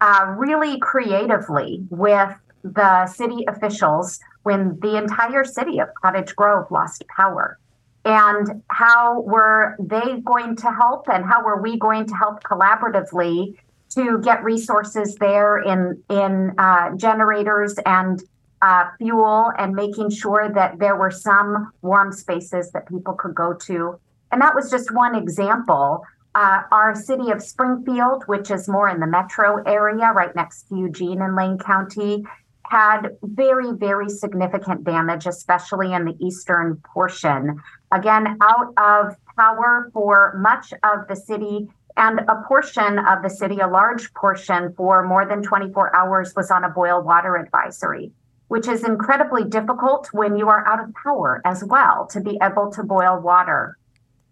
uh, 0.00 0.34
really 0.36 0.78
creatively 0.78 1.84
with 1.90 2.34
the 2.62 3.06
city 3.06 3.44
officials 3.48 4.20
when 4.42 4.78
the 4.80 4.96
entire 4.96 5.44
city 5.44 5.78
of 5.78 5.88
Cottage 6.00 6.34
Grove 6.36 6.70
lost 6.70 7.04
power. 7.08 7.58
And 8.04 8.62
how 8.68 9.20
were 9.20 9.76
they 9.78 10.20
going 10.24 10.56
to 10.56 10.72
help, 10.72 11.08
and 11.08 11.24
how 11.24 11.44
were 11.44 11.62
we 11.62 11.78
going 11.78 12.06
to 12.06 12.14
help 12.14 12.42
collaboratively 12.42 13.56
to 13.90 14.20
get 14.22 14.42
resources 14.42 15.14
there 15.16 15.58
in 15.58 16.02
in 16.08 16.54
uh, 16.58 16.96
generators 16.96 17.76
and 17.86 18.20
uh, 18.60 18.86
fuel, 18.98 19.52
and 19.58 19.74
making 19.74 20.10
sure 20.10 20.50
that 20.52 20.78
there 20.78 20.96
were 20.96 21.10
some 21.10 21.72
warm 21.82 22.10
spaces 22.10 22.72
that 22.72 22.88
people 22.88 23.14
could 23.14 23.34
go 23.34 23.54
to. 23.54 23.98
And 24.32 24.40
that 24.40 24.54
was 24.54 24.70
just 24.70 24.92
one 24.92 25.14
example. 25.14 26.04
Uh, 26.34 26.62
our 26.72 26.94
city 26.94 27.30
of 27.30 27.42
Springfield, 27.42 28.24
which 28.26 28.50
is 28.50 28.66
more 28.66 28.88
in 28.88 28.98
the 28.98 29.06
metro 29.06 29.62
area, 29.64 30.10
right 30.12 30.34
next 30.34 30.68
to 30.68 30.76
Eugene 30.76 31.20
in 31.20 31.36
Lane 31.36 31.58
County, 31.58 32.24
had 32.72 33.18
very, 33.22 33.70
very 33.72 34.08
significant 34.08 34.82
damage, 34.82 35.26
especially 35.26 35.92
in 35.92 36.06
the 36.06 36.16
eastern 36.24 36.80
portion. 36.94 37.60
Again, 37.92 38.38
out 38.40 38.72
of 38.78 39.14
power 39.36 39.90
for 39.92 40.38
much 40.40 40.72
of 40.82 41.06
the 41.06 41.14
city 41.14 41.68
and 41.98 42.20
a 42.20 42.42
portion 42.48 42.98
of 42.98 43.22
the 43.22 43.28
city, 43.28 43.58
a 43.58 43.66
large 43.66 44.14
portion 44.14 44.72
for 44.74 45.06
more 45.06 45.26
than 45.26 45.42
24 45.42 45.94
hours, 45.94 46.32
was 46.34 46.50
on 46.50 46.64
a 46.64 46.70
boil 46.70 47.02
water 47.02 47.36
advisory, 47.36 48.10
which 48.48 48.66
is 48.66 48.84
incredibly 48.84 49.44
difficult 49.44 50.08
when 50.12 50.34
you 50.34 50.48
are 50.48 50.66
out 50.66 50.82
of 50.82 50.94
power 50.94 51.42
as 51.44 51.62
well 51.62 52.06
to 52.06 52.22
be 52.22 52.38
able 52.42 52.72
to 52.72 52.82
boil 52.82 53.20
water. 53.20 53.76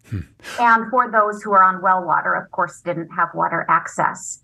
Hmm. 0.08 0.20
And 0.58 0.90
for 0.90 1.10
those 1.10 1.42
who 1.42 1.52
are 1.52 1.62
on 1.62 1.82
well 1.82 2.02
water, 2.02 2.32
of 2.32 2.50
course, 2.52 2.80
didn't 2.80 3.10
have 3.10 3.28
water 3.34 3.66
access. 3.68 4.42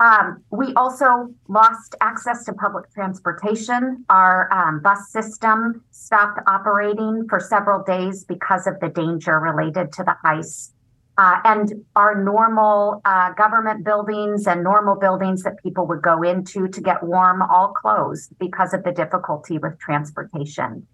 Um, 0.00 0.42
we 0.50 0.74
also 0.74 1.32
lost 1.48 1.94
access 2.00 2.44
to 2.46 2.52
public 2.52 2.92
transportation. 2.92 4.04
Our 4.10 4.52
um, 4.52 4.80
bus 4.80 5.10
system 5.10 5.84
stopped 5.90 6.40
operating 6.46 7.26
for 7.28 7.38
several 7.38 7.82
days 7.84 8.24
because 8.24 8.66
of 8.66 8.80
the 8.80 8.88
danger 8.88 9.38
related 9.38 9.92
to 9.92 10.04
the 10.04 10.16
ice. 10.24 10.72
Uh, 11.16 11.40
and 11.44 11.84
our 11.94 12.20
normal 12.24 13.00
uh, 13.04 13.32
government 13.34 13.84
buildings 13.84 14.48
and 14.48 14.64
normal 14.64 14.96
buildings 14.96 15.44
that 15.44 15.62
people 15.62 15.86
would 15.86 16.02
go 16.02 16.22
into 16.22 16.66
to 16.66 16.80
get 16.80 17.04
warm 17.04 17.40
all 17.40 17.68
closed 17.68 18.36
because 18.40 18.74
of 18.74 18.82
the 18.82 18.90
difficulty 18.90 19.58
with 19.58 19.78
transportation. 19.78 20.84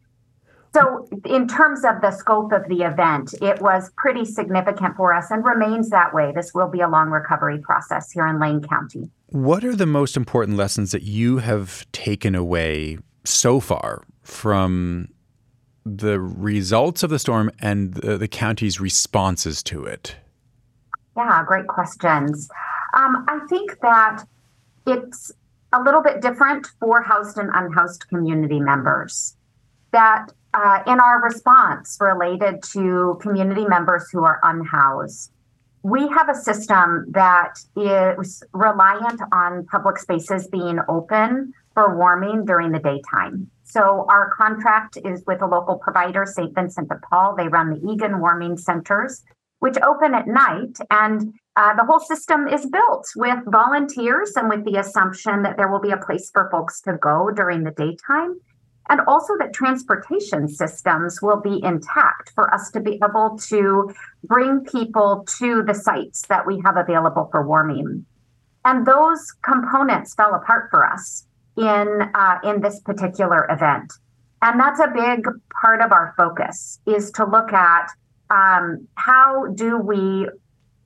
So, 0.72 1.08
in 1.24 1.48
terms 1.48 1.84
of 1.84 2.00
the 2.00 2.12
scope 2.12 2.52
of 2.52 2.68
the 2.68 2.82
event, 2.82 3.34
it 3.42 3.60
was 3.60 3.90
pretty 3.96 4.24
significant 4.24 4.96
for 4.96 5.12
us 5.12 5.30
and 5.30 5.44
remains 5.44 5.90
that 5.90 6.14
way. 6.14 6.32
This 6.32 6.54
will 6.54 6.68
be 6.68 6.80
a 6.80 6.88
long 6.88 7.10
recovery 7.10 7.58
process 7.58 8.12
here 8.12 8.26
in 8.28 8.38
Lane 8.38 8.62
County. 8.62 9.10
What 9.26 9.64
are 9.64 9.74
the 9.74 9.86
most 9.86 10.16
important 10.16 10.56
lessons 10.56 10.92
that 10.92 11.02
you 11.02 11.38
have 11.38 11.90
taken 11.90 12.36
away 12.36 12.98
so 13.24 13.58
far 13.58 14.04
from 14.22 15.08
the 15.84 16.20
results 16.20 17.02
of 17.02 17.10
the 17.10 17.18
storm 17.18 17.50
and 17.60 17.94
the, 17.94 18.16
the 18.16 18.28
county's 18.28 18.80
responses 18.80 19.64
to 19.64 19.84
it? 19.84 20.14
Yeah, 21.16 21.42
great 21.44 21.66
questions. 21.66 22.48
Um, 22.94 23.24
I 23.28 23.40
think 23.48 23.76
that 23.80 24.24
it's 24.86 25.32
a 25.72 25.82
little 25.82 26.02
bit 26.02 26.20
different 26.20 26.68
for 26.78 27.02
housed 27.02 27.38
and 27.38 27.50
unhoused 27.52 28.08
community 28.08 28.60
members. 28.60 29.36
That 29.92 30.32
uh, 30.54 30.82
in 30.86 31.00
our 31.00 31.22
response 31.22 31.96
related 32.00 32.62
to 32.72 33.18
community 33.20 33.64
members 33.66 34.08
who 34.10 34.24
are 34.24 34.40
unhoused, 34.42 35.32
we 35.82 36.08
have 36.08 36.28
a 36.28 36.34
system 36.34 37.06
that 37.10 37.54
is 37.76 38.42
reliant 38.52 39.20
on 39.32 39.64
public 39.66 39.98
spaces 39.98 40.46
being 40.48 40.78
open 40.88 41.52
for 41.74 41.96
warming 41.96 42.44
during 42.44 42.72
the 42.72 42.78
daytime. 42.78 43.50
So 43.64 44.04
our 44.10 44.30
contract 44.30 44.98
is 45.04 45.22
with 45.26 45.40
a 45.40 45.46
local 45.46 45.76
provider, 45.76 46.26
St. 46.26 46.54
Vincent 46.54 46.88
de 46.88 46.96
Paul. 47.08 47.36
They 47.36 47.48
run 47.48 47.70
the 47.70 47.92
Egan 47.92 48.18
Warming 48.18 48.58
Centers, 48.58 49.22
which 49.60 49.76
open 49.78 50.12
at 50.12 50.26
night. 50.26 50.76
And 50.90 51.32
uh, 51.56 51.74
the 51.76 51.84
whole 51.84 52.00
system 52.00 52.48
is 52.48 52.66
built 52.66 53.06
with 53.16 53.38
volunteers 53.46 54.32
and 54.34 54.48
with 54.48 54.64
the 54.64 54.78
assumption 54.80 55.42
that 55.42 55.56
there 55.56 55.70
will 55.70 55.80
be 55.80 55.92
a 55.92 55.96
place 55.96 56.30
for 56.32 56.50
folks 56.50 56.80
to 56.82 56.98
go 57.00 57.30
during 57.30 57.62
the 57.62 57.70
daytime. 57.70 58.40
And 58.90 59.00
also 59.06 59.34
that 59.38 59.54
transportation 59.54 60.48
systems 60.48 61.22
will 61.22 61.40
be 61.40 61.62
intact 61.62 62.32
for 62.34 62.52
us 62.52 62.70
to 62.72 62.80
be 62.80 63.00
able 63.02 63.38
to 63.48 63.94
bring 64.24 64.64
people 64.64 65.24
to 65.38 65.62
the 65.62 65.74
sites 65.74 66.26
that 66.28 66.44
we 66.44 66.60
have 66.64 66.76
available 66.76 67.28
for 67.30 67.46
warming. 67.46 68.04
And 68.64 68.84
those 68.84 69.32
components 69.42 70.14
fell 70.14 70.34
apart 70.34 70.70
for 70.70 70.84
us 70.84 71.24
in 71.56 72.10
uh, 72.14 72.38
in 72.44 72.60
this 72.60 72.80
particular 72.80 73.46
event. 73.48 73.92
And 74.42 74.58
that's 74.58 74.80
a 74.80 74.88
big 74.88 75.24
part 75.62 75.80
of 75.80 75.92
our 75.92 76.12
focus 76.16 76.80
is 76.86 77.10
to 77.12 77.24
look 77.24 77.52
at 77.52 77.88
um, 78.30 78.88
how 78.96 79.46
do 79.54 79.78
we 79.78 80.28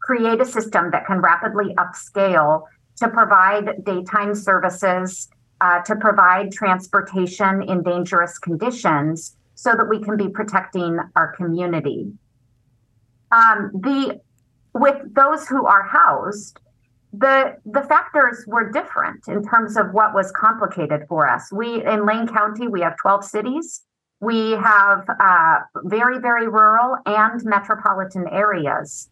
create 0.01 0.41
a 0.41 0.45
system 0.45 0.91
that 0.91 1.07
can 1.07 1.21
rapidly 1.21 1.75
upscale 1.77 2.65
to 2.97 3.09
provide 3.09 3.85
daytime 3.85 4.35
services, 4.35 5.29
uh, 5.65 5.81
to 5.81 5.97
provide 5.97 6.53
transportation 6.53 7.63
in 7.63 7.83
dangerous 7.83 8.39
conditions 8.39 9.35
so 9.55 9.71
that 9.75 9.89
we 9.89 9.99
can 9.99 10.15
be 10.15 10.29
protecting 10.29 10.99
our 11.17 11.33
community. 11.33 12.13
Um, 13.33 13.71
the 13.73 14.21
with 14.75 14.99
those 15.15 15.49
who 15.49 15.65
are 15.65 15.83
housed, 15.85 16.61
the 17.15 17.57
the 17.65 17.81
factors 17.83 18.45
were 18.47 18.71
different 18.71 19.27
in 19.27 19.43
terms 19.43 19.79
of 19.79 19.95
what 19.95 20.13
was 20.13 20.31
complicated 20.33 21.07
for 21.09 21.27
us. 21.27 21.51
We 21.51 21.83
in 21.83 22.05
Lane 22.05 22.29
County 22.29 22.69
we 22.69 22.83
have 22.83 22.99
12 22.99 23.25
cities. 23.25 23.83
We 24.21 24.51
have 24.51 25.09
uh, 25.19 25.61
very 25.85 26.19
very 26.19 26.47
rural 26.47 26.99
and 27.07 27.43
metropolitan 27.45 28.29
areas, 28.29 29.09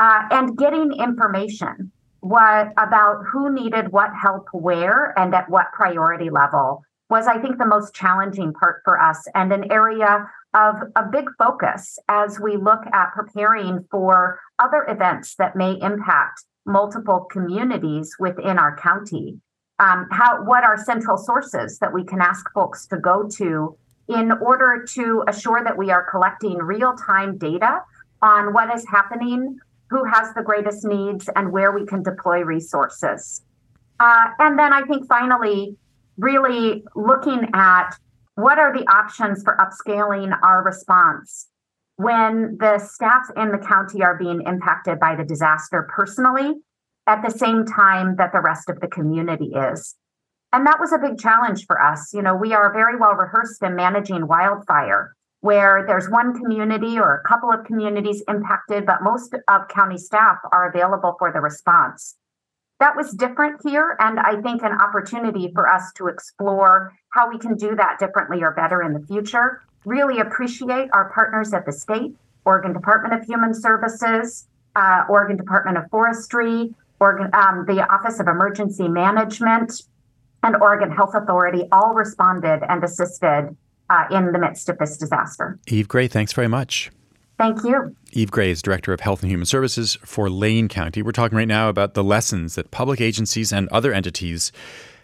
uh, 0.00 0.22
and 0.32 0.58
getting 0.58 0.92
information 0.92 1.92
what 2.24 2.72
about 2.78 3.22
who 3.30 3.52
needed 3.52 3.92
what 3.92 4.10
help 4.14 4.46
where 4.52 5.12
and 5.18 5.34
at 5.34 5.48
what 5.50 5.66
priority 5.72 6.30
level 6.30 6.82
was 7.10 7.26
I 7.26 7.38
think 7.38 7.58
the 7.58 7.66
most 7.66 7.94
challenging 7.94 8.54
part 8.54 8.80
for 8.82 8.98
us 8.98 9.26
and 9.34 9.52
an 9.52 9.70
area 9.70 10.26
of 10.54 10.76
a 10.96 11.04
big 11.04 11.28
focus 11.38 11.98
as 12.08 12.40
we 12.40 12.56
look 12.56 12.80
at 12.94 13.12
preparing 13.12 13.84
for 13.90 14.40
other 14.58 14.86
events 14.88 15.34
that 15.36 15.54
may 15.54 15.72
impact 15.82 16.44
multiple 16.64 17.26
communities 17.30 18.16
within 18.18 18.58
our 18.58 18.74
county. 18.78 19.38
Um, 19.78 20.08
how 20.10 20.44
what 20.44 20.64
are 20.64 20.82
central 20.82 21.18
sources 21.18 21.78
that 21.80 21.92
we 21.92 22.04
can 22.04 22.22
ask 22.22 22.50
folks 22.54 22.86
to 22.86 22.96
go 22.96 23.28
to 23.36 23.76
in 24.08 24.32
order 24.32 24.86
to 24.94 25.24
assure 25.28 25.62
that 25.62 25.76
we 25.76 25.90
are 25.90 26.08
collecting 26.10 26.56
real-time 26.56 27.36
data 27.36 27.80
on 28.22 28.54
what 28.54 28.74
is 28.74 28.86
happening, 28.88 29.58
who 29.90 30.04
has 30.04 30.32
the 30.34 30.42
greatest 30.42 30.84
needs, 30.84 31.28
and 31.36 31.52
where 31.52 31.72
we 31.72 31.86
can 31.86 32.02
deploy 32.02 32.42
resources. 32.42 33.42
Uh, 34.00 34.26
and 34.38 34.58
then 34.58 34.72
I 34.72 34.82
think 34.82 35.06
finally, 35.06 35.76
really 36.16 36.84
looking 36.94 37.48
at 37.54 37.96
what 38.34 38.58
are 38.58 38.72
the 38.72 38.86
options 38.88 39.42
for 39.42 39.56
upscaling 39.56 40.36
our 40.42 40.62
response 40.62 41.48
when 41.96 42.56
the 42.58 42.78
staff 42.78 43.26
in 43.36 43.52
the 43.52 43.58
county 43.58 44.02
are 44.02 44.18
being 44.18 44.42
impacted 44.46 44.98
by 44.98 45.14
the 45.14 45.24
disaster 45.24 45.88
personally 45.94 46.54
at 47.06 47.22
the 47.22 47.30
same 47.30 47.64
time 47.64 48.16
that 48.16 48.32
the 48.32 48.40
rest 48.40 48.68
of 48.68 48.80
the 48.80 48.88
community 48.88 49.52
is. 49.54 49.94
And 50.52 50.66
that 50.66 50.80
was 50.80 50.92
a 50.92 50.98
big 50.98 51.18
challenge 51.18 51.66
for 51.66 51.80
us. 51.80 52.12
You 52.12 52.22
know, 52.22 52.34
we 52.34 52.52
are 52.52 52.72
very 52.72 52.96
well 52.96 53.14
rehearsed 53.14 53.62
in 53.62 53.76
managing 53.76 54.26
wildfire, 54.26 55.14
where 55.44 55.84
there's 55.86 56.08
one 56.08 56.32
community 56.32 56.98
or 56.98 57.16
a 57.16 57.28
couple 57.28 57.52
of 57.52 57.66
communities 57.66 58.22
impacted, 58.28 58.86
but 58.86 59.02
most 59.02 59.34
of 59.46 59.68
county 59.68 59.98
staff 59.98 60.38
are 60.52 60.70
available 60.70 61.16
for 61.18 61.30
the 61.30 61.38
response. 61.38 62.16
That 62.80 62.96
was 62.96 63.12
different 63.12 63.60
here, 63.62 63.94
and 64.00 64.18
I 64.18 64.40
think 64.40 64.62
an 64.62 64.72
opportunity 64.72 65.52
for 65.54 65.68
us 65.68 65.92
to 65.96 66.06
explore 66.06 66.94
how 67.10 67.28
we 67.28 67.38
can 67.38 67.56
do 67.56 67.76
that 67.76 67.98
differently 67.98 68.42
or 68.42 68.52
better 68.52 68.82
in 68.82 68.94
the 68.94 69.06
future 69.06 69.60
really 69.84 70.20
appreciate 70.20 70.88
our 70.94 71.12
partners 71.12 71.52
at 71.52 71.66
the 71.66 71.72
state, 71.72 72.16
Oregon 72.46 72.72
Department 72.72 73.12
of 73.12 73.26
Human 73.26 73.52
Services, 73.52 74.46
uh, 74.76 75.04
Oregon 75.10 75.36
Department 75.36 75.76
of 75.76 75.90
Forestry, 75.90 76.74
Oregon, 77.00 77.28
um, 77.34 77.66
the 77.66 77.86
Office 77.92 78.18
of 78.18 78.28
Emergency 78.28 78.88
Management, 78.88 79.82
and 80.42 80.56
Oregon 80.56 80.90
Health 80.90 81.14
Authority 81.14 81.64
all 81.70 81.92
responded 81.92 82.60
and 82.66 82.82
assisted 82.82 83.54
uh, 83.94 84.16
in 84.16 84.32
the 84.32 84.38
midst 84.38 84.68
of 84.68 84.78
this 84.78 84.96
disaster. 84.96 85.58
Eve 85.68 85.88
Gray, 85.88 86.08
thanks 86.08 86.32
very 86.32 86.48
much. 86.48 86.90
Thank 87.36 87.64
you. 87.64 87.94
Eve 88.12 88.30
Gray 88.30 88.50
is 88.50 88.62
Director 88.62 88.92
of 88.92 89.00
Health 89.00 89.22
and 89.22 89.30
Human 89.30 89.46
Services 89.46 89.98
for 90.04 90.30
Lane 90.30 90.68
County. 90.68 91.02
We're 91.02 91.12
talking 91.12 91.36
right 91.36 91.48
now 91.48 91.68
about 91.68 91.94
the 91.94 92.04
lessons 92.04 92.54
that 92.54 92.70
public 92.70 93.00
agencies 93.00 93.52
and 93.52 93.68
other 93.70 93.92
entities 93.92 94.52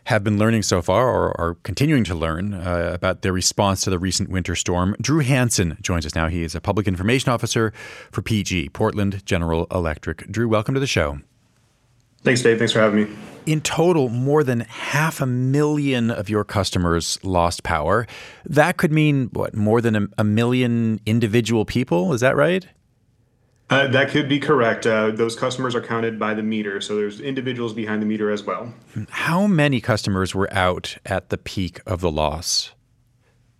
have 0.04 0.24
been 0.24 0.38
learning 0.38 0.62
so 0.62 0.80
far 0.80 1.08
or 1.08 1.38
are 1.40 1.56
continuing 1.62 2.04
to 2.04 2.14
learn 2.14 2.54
uh, 2.54 2.90
about 2.94 3.22
their 3.22 3.32
response 3.32 3.82
to 3.82 3.90
the 3.90 3.98
recent 3.98 4.30
winter 4.30 4.54
storm. 4.54 4.96
Drew 5.00 5.20
Hanson 5.20 5.76
joins 5.82 6.06
us 6.06 6.14
now. 6.14 6.28
He 6.28 6.42
is 6.42 6.54
a 6.54 6.60
public 6.60 6.86
information 6.88 7.30
officer 7.30 7.72
for 8.10 8.22
PGE, 8.22 8.72
Portland 8.72 9.24
General 9.26 9.66
Electric. 9.70 10.30
Drew, 10.30 10.48
welcome 10.48 10.74
to 10.74 10.80
the 10.80 10.86
show. 10.86 11.18
Thanks, 12.22 12.42
Dave. 12.42 12.58
Thanks 12.58 12.72
for 12.72 12.80
having 12.80 13.04
me. 13.04 13.16
In 13.46 13.62
total, 13.62 14.10
more 14.10 14.44
than 14.44 14.60
half 14.60 15.20
a 15.20 15.26
million 15.26 16.10
of 16.10 16.28
your 16.28 16.44
customers 16.44 17.18
lost 17.24 17.62
power. 17.62 18.06
That 18.44 18.76
could 18.76 18.92
mean, 18.92 19.30
what, 19.32 19.54
more 19.54 19.80
than 19.80 19.96
a, 19.96 20.06
a 20.18 20.24
million 20.24 21.00
individual 21.06 21.64
people? 21.64 22.12
Is 22.12 22.20
that 22.20 22.36
right? 22.36 22.66
Uh, 23.70 23.86
that 23.86 24.10
could 24.10 24.28
be 24.28 24.38
correct. 24.38 24.84
Uh, 24.84 25.12
those 25.12 25.36
customers 25.36 25.74
are 25.74 25.80
counted 25.80 26.18
by 26.18 26.34
the 26.34 26.42
meter, 26.42 26.80
so 26.80 26.96
there's 26.96 27.20
individuals 27.20 27.72
behind 27.72 28.02
the 28.02 28.06
meter 28.06 28.30
as 28.30 28.42
well. 28.42 28.74
How 29.10 29.46
many 29.46 29.80
customers 29.80 30.34
were 30.34 30.52
out 30.52 30.98
at 31.06 31.30
the 31.30 31.38
peak 31.38 31.80
of 31.86 32.00
the 32.00 32.10
loss? 32.10 32.72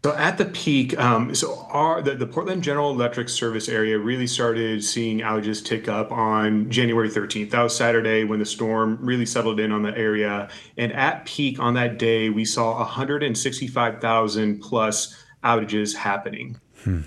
So 0.02 0.16
at 0.16 0.38
the 0.38 0.47
peak, 0.47 0.99
um, 0.99 1.35
so 1.35 1.66
our 1.69 2.00
the, 2.00 2.14
the 2.14 2.26
Portland 2.26 2.62
General 2.62 2.90
Electric 2.90 3.28
service 3.28 3.69
area 3.69 3.99
really 3.99 4.26
started 4.26 4.83
seeing 4.83 5.19
outages 5.19 5.62
tick 5.62 5.88
up 5.88 6.11
on 6.11 6.71
January 6.71 7.11
13th. 7.11 7.50
That 7.50 7.62
was 7.62 7.76
Saturday 7.76 8.25
when 8.25 8.38
the 8.38 8.47
storm 8.47 8.99
really 9.02 9.26
settled 9.26 9.61
in 9.61 9.73
on 9.73 9.83
the 9.83 9.97
area. 9.97 10.49
And 10.78 10.90
at 10.95 11.26
peak 11.26 11.59
on 11.61 11.75
that 11.75 11.99
day, 11.99 12.30
we 12.30 12.47
saw 12.47 12.78
165,000 12.78 14.61
plus 14.61 15.23
outages 15.45 15.95
happening. 15.95 16.59
Hmm. 16.83 17.02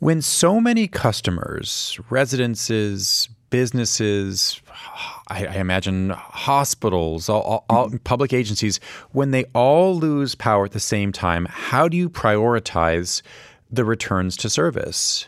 When 0.00 0.20
so 0.20 0.60
many 0.60 0.86
customers, 0.86 1.98
residences, 2.10 3.30
businesses, 3.48 4.60
I, 5.28 5.46
I 5.46 5.54
imagine 5.56 6.10
hospitals, 6.10 7.28
all, 7.28 7.64
all, 7.68 7.88
mm-hmm. 7.88 7.96
public 7.98 8.32
agencies, 8.32 8.78
when 9.12 9.30
they 9.30 9.44
all 9.54 9.96
lose 9.96 10.34
power 10.34 10.66
at 10.66 10.72
the 10.72 10.80
same 10.80 11.12
time, 11.12 11.46
how 11.46 11.88
do 11.88 11.96
you 11.96 12.10
prioritize 12.10 13.22
the 13.70 13.84
returns 13.84 14.36
to 14.38 14.50
service? 14.50 15.26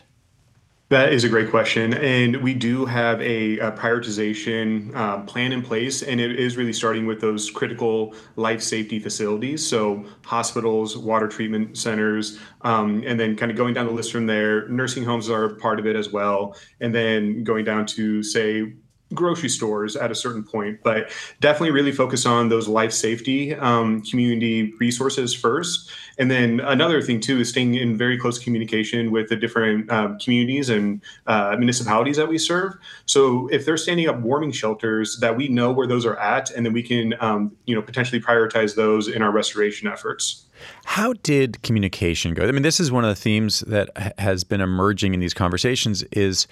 That 0.89 1.11
is 1.11 1.25
a 1.25 1.29
great 1.29 1.49
question. 1.49 1.95
And 1.95 2.37
we 2.37 2.53
do 2.53 2.85
have 2.85 3.21
a, 3.21 3.59
a 3.59 3.73
prioritization 3.73 4.95
uh, 4.95 5.19
plan 5.23 5.51
in 5.51 5.61
place, 5.61 6.01
and 6.01 6.21
it 6.21 6.39
is 6.39 6.55
really 6.55 6.71
starting 6.71 7.05
with 7.05 7.19
those 7.19 7.51
critical 7.51 8.15
life 8.37 8.61
safety 8.61 8.97
facilities. 8.97 9.67
So, 9.67 10.05
hospitals, 10.23 10.97
water 10.97 11.27
treatment 11.27 11.77
centers, 11.77 12.39
um, 12.61 13.03
and 13.05 13.19
then 13.19 13.35
kind 13.35 13.51
of 13.51 13.57
going 13.57 13.73
down 13.73 13.85
the 13.85 13.91
list 13.91 14.13
from 14.13 14.27
there. 14.27 14.69
Nursing 14.69 15.03
homes 15.03 15.29
are 15.29 15.55
part 15.55 15.77
of 15.77 15.85
it 15.85 15.97
as 15.97 16.13
well. 16.13 16.55
And 16.79 16.95
then 16.95 17.43
going 17.43 17.65
down 17.65 17.85
to, 17.87 18.23
say, 18.23 18.71
grocery 19.13 19.49
stores 19.49 19.95
at 19.95 20.11
a 20.11 20.15
certain 20.15 20.43
point, 20.43 20.79
but 20.83 21.11
definitely 21.39 21.71
really 21.71 21.91
focus 21.91 22.25
on 22.25 22.49
those 22.49 22.67
life 22.67 22.91
safety 22.91 23.55
um, 23.55 24.01
community 24.01 24.73
resources 24.79 25.33
first. 25.33 25.89
And 26.17 26.29
then 26.29 26.59
another 26.59 27.01
thing 27.01 27.19
too 27.19 27.39
is 27.39 27.49
staying 27.49 27.75
in 27.75 27.97
very 27.97 28.17
close 28.17 28.39
communication 28.39 29.11
with 29.11 29.29
the 29.29 29.35
different 29.35 29.91
um, 29.91 30.17
communities 30.19 30.69
and 30.69 31.01
uh, 31.27 31.55
municipalities 31.57 32.17
that 32.17 32.27
we 32.27 32.37
serve. 32.37 32.75
So 33.05 33.47
if 33.47 33.65
they're 33.65 33.77
standing 33.77 34.09
up 34.09 34.19
warming 34.19 34.51
shelters, 34.51 35.17
that 35.21 35.37
we 35.37 35.47
know 35.47 35.71
where 35.71 35.87
those 35.87 36.05
are 36.05 36.17
at, 36.17 36.51
and 36.51 36.65
then 36.65 36.73
we 36.73 36.83
can 36.83 37.13
um, 37.19 37.55
you 37.65 37.75
know 37.75 37.81
potentially 37.81 38.21
prioritize 38.21 38.75
those 38.75 39.07
in 39.07 39.21
our 39.21 39.31
restoration 39.31 39.87
efforts. 39.87 40.45
How 40.85 41.13
did 41.13 41.61
communication 41.61 42.33
go? 42.33 42.47
I 42.47 42.51
mean, 42.51 42.63
this 42.63 42.79
is 42.79 42.91
one 42.91 43.03
of 43.03 43.09
the 43.09 43.21
themes 43.21 43.59
that 43.61 43.89
has 44.17 44.43
been 44.43 44.61
emerging 44.61 45.13
in 45.13 45.19
these 45.19 45.33
conversations 45.33 46.03
is 46.11 46.47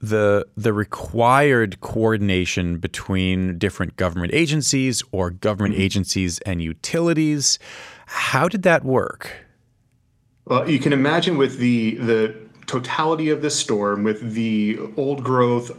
the 0.00 0.46
the 0.56 0.72
required 0.72 1.80
coordination 1.80 2.78
between 2.78 3.58
different 3.58 3.96
government 3.96 4.32
agencies 4.32 5.02
or 5.12 5.30
government 5.30 5.74
mm-hmm. 5.74 5.82
agencies 5.82 6.38
and 6.40 6.62
utilities. 6.62 7.58
How 8.06 8.48
did 8.48 8.62
that 8.62 8.84
work? 8.84 9.32
Well, 10.44 10.68
you 10.68 10.78
can 10.78 10.92
imagine 10.92 11.36
with 11.36 11.58
the 11.58 11.96
the 11.96 12.34
totality 12.66 13.30
of 13.30 13.42
this 13.42 13.56
storm, 13.58 14.04
with 14.04 14.34
the 14.34 14.78
old 14.96 15.24
growth 15.24 15.72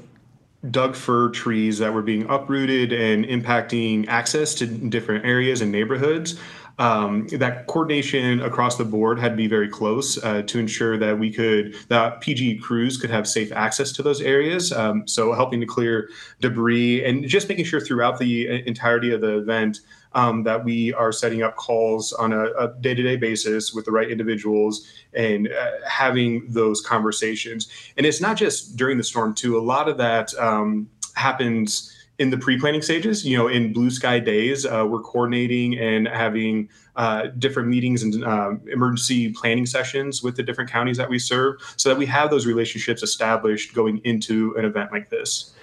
Doug 0.69 0.95
fir 0.95 1.29
trees 1.29 1.79
that 1.79 1.93
were 1.93 2.01
being 2.01 2.29
uprooted 2.29 2.91
and 2.91 3.23
impacting 3.25 4.07
access 4.09 4.53
to 4.55 4.67
different 4.67 5.25
areas 5.25 5.61
and 5.61 5.71
neighborhoods 5.71 6.37
um, 6.79 7.27
that 7.27 7.67
coordination 7.67 8.41
across 8.41 8.77
the 8.77 8.85
board 8.85 9.19
had 9.19 9.29
to 9.29 9.35
be 9.35 9.47
very 9.47 9.67
close 9.67 10.21
uh, 10.23 10.41
to 10.43 10.59
ensure 10.59 10.97
that 10.97 11.19
we 11.19 11.31
could 11.31 11.75
that 11.89 12.21
PGE 12.21 12.61
crews 12.61 12.97
could 12.97 13.09
have 13.09 13.27
safe 13.27 13.51
access 13.51 13.91
to 13.91 14.01
those 14.01 14.21
areas. 14.21 14.71
Um, 14.71 15.05
so 15.05 15.33
helping 15.33 15.59
to 15.59 15.65
clear 15.65 16.09
debris 16.39 17.03
and 17.03 17.27
just 17.27 17.49
making 17.49 17.65
sure 17.65 17.81
throughout 17.81 18.17
the 18.17 18.49
uh, 18.49 18.53
entirety 18.65 19.13
of 19.13 19.19
the 19.19 19.37
event 19.37 19.79
um, 20.13 20.43
that 20.43 20.63
we 20.63 20.93
are 20.93 21.11
setting 21.11 21.43
up 21.43 21.55
calls 21.57 22.13
on 22.13 22.33
a, 22.33 22.45
a, 22.53 22.73
day-to-day 22.79 23.17
basis 23.17 23.73
with 23.73 23.85
the 23.85 23.91
right 23.91 24.09
individuals 24.09 24.87
and 25.13 25.49
uh, 25.49 25.71
having 25.87 26.47
those 26.47 26.81
conversations. 26.81 27.67
And 27.95 28.05
it's 28.07 28.19
not 28.19 28.35
just 28.35 28.75
during 28.75 28.97
the 28.97 29.03
storm 29.03 29.35
too. 29.35 29.57
A 29.57 29.61
lot 29.61 29.87
of 29.87 29.97
that 29.97 30.33
um, 30.39 30.89
happens 31.15 31.93
in 32.19 32.29
the 32.29 32.37
pre-planning 32.37 32.81
stages 32.81 33.25
you 33.25 33.37
know 33.37 33.47
in 33.47 33.73
blue 33.73 33.89
sky 33.89 34.19
days 34.19 34.65
uh, 34.65 34.85
we're 34.87 35.01
coordinating 35.01 35.77
and 35.79 36.07
having 36.07 36.69
uh, 36.97 37.27
different 37.39 37.69
meetings 37.69 38.03
and 38.03 38.23
uh, 38.23 38.51
emergency 38.71 39.31
planning 39.31 39.65
sessions 39.65 40.21
with 40.21 40.35
the 40.35 40.43
different 40.43 40.69
counties 40.69 40.97
that 40.97 41.09
we 41.09 41.17
serve 41.17 41.55
so 41.77 41.89
that 41.89 41.97
we 41.97 42.05
have 42.05 42.29
those 42.29 42.45
relationships 42.45 43.01
established 43.01 43.73
going 43.73 43.99
into 44.03 44.53
an 44.57 44.65
event 44.65 44.91
like 44.91 45.09
this. 45.09 45.53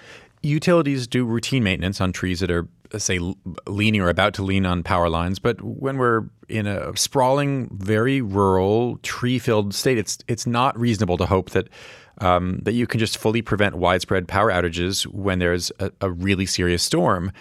Utilities 0.41 1.07
do 1.07 1.25
routine 1.25 1.63
maintenance 1.63 2.01
on 2.01 2.11
trees 2.11 2.39
that 2.39 2.51
are 2.51 2.67
say 2.97 3.19
leaning 3.67 4.01
or 4.01 4.09
about 4.09 4.33
to 4.33 4.43
lean 4.43 4.65
on 4.65 4.81
power 4.81 5.09
lines 5.09 5.39
but 5.39 5.61
when 5.61 5.97
we're 5.97 6.23
in 6.47 6.65
a 6.65 6.95
sprawling 6.95 7.67
very 7.73 8.21
rural 8.21 8.97
tree 9.03 9.37
filled 9.37 9.73
state 9.73 9.97
it's 9.97 10.19
it's 10.29 10.47
not 10.47 10.79
reasonable 10.79 11.17
to 11.17 11.25
hope 11.25 11.49
that 11.49 11.67
um, 12.19 12.59
that 12.63 12.73
you 12.73 12.87
can 12.87 12.99
just 12.99 13.17
fully 13.17 13.41
prevent 13.41 13.75
widespread 13.75 14.27
power 14.27 14.51
outages 14.51 15.05
when 15.05 15.39
there's 15.39 15.71
a, 15.79 15.91
a 16.01 16.11
really 16.11 16.45
serious 16.45 16.83
storm. 16.83 17.31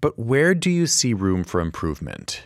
But 0.00 0.18
where 0.18 0.54
do 0.54 0.70
you 0.70 0.86
see 0.86 1.14
room 1.14 1.44
for 1.44 1.60
improvement? 1.60 2.42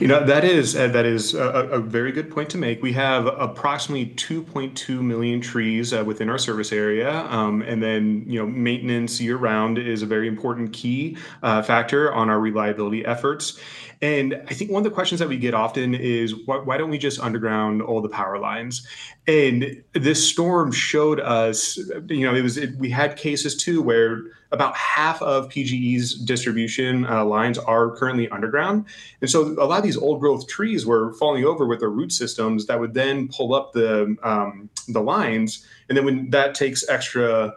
You 0.00 0.08
know 0.08 0.24
that 0.24 0.44
is 0.44 0.74
uh, 0.74 0.88
that 0.88 1.06
is 1.06 1.34
a, 1.34 1.48
a, 1.48 1.78
very 1.78 2.10
good 2.10 2.30
point 2.30 2.50
to 2.50 2.58
make. 2.58 2.82
We 2.82 2.92
have 2.94 3.26
approximately 3.26 4.06
2.2 4.06 5.00
million 5.00 5.40
trees 5.40 5.92
uh, 5.92 6.02
within 6.04 6.28
our 6.28 6.38
service 6.38 6.72
area, 6.72 7.20
um, 7.26 7.62
and 7.62 7.82
then 7.82 8.24
you 8.26 8.38
know 8.38 8.46
maintenance 8.46 9.20
year 9.20 9.36
round 9.36 9.78
is 9.78 10.02
a 10.02 10.06
very 10.06 10.26
important 10.26 10.72
key 10.72 11.16
uh, 11.42 11.62
factor 11.62 12.12
on 12.12 12.28
our 12.30 12.40
reliability 12.40 13.04
efforts. 13.04 13.60
And 14.02 14.42
I 14.48 14.54
think 14.54 14.70
one 14.70 14.80
of 14.80 14.84
the 14.84 14.94
questions 14.94 15.18
that 15.18 15.28
we 15.28 15.36
get 15.36 15.52
often 15.52 15.94
is 15.94 16.34
why, 16.46 16.56
why, 16.56 16.78
don't 16.78 16.88
we 16.88 16.96
just 16.96 17.20
underground 17.20 17.82
all 17.82 18.00
the 18.00 18.08
power 18.08 18.38
lines? 18.38 18.86
And 19.26 19.82
this 19.92 20.26
storm 20.26 20.72
showed 20.72 21.20
us, 21.20 21.76
you 22.08 22.26
know, 22.26 22.34
it 22.34 22.42
was 22.42 22.56
it, 22.56 22.74
we 22.76 22.88
had 22.90 23.16
cases 23.16 23.54
too 23.56 23.82
where 23.82 24.22
about 24.52 24.76
half 24.76 25.22
of 25.22 25.48
PGE's 25.48 26.14
distribution 26.14 27.06
uh, 27.06 27.24
lines 27.24 27.58
are 27.58 27.94
currently 27.96 28.28
underground, 28.30 28.86
and 29.20 29.30
so 29.30 29.48
a 29.60 29.66
lot 29.66 29.78
of 29.78 29.82
these 29.84 29.96
old 29.96 30.20
growth 30.20 30.48
trees 30.48 30.86
were 30.86 31.12
falling 31.14 31.44
over 31.44 31.66
with 31.66 31.80
their 31.80 31.90
root 31.90 32.12
systems 32.12 32.66
that 32.66 32.80
would 32.80 32.94
then 32.94 33.28
pull 33.28 33.54
up 33.54 33.72
the 33.72 34.16
um, 34.22 34.68
the 34.88 35.00
lines, 35.00 35.66
and 35.88 35.96
then 35.96 36.04
when 36.04 36.30
that 36.30 36.54
takes 36.54 36.88
extra 36.88 37.54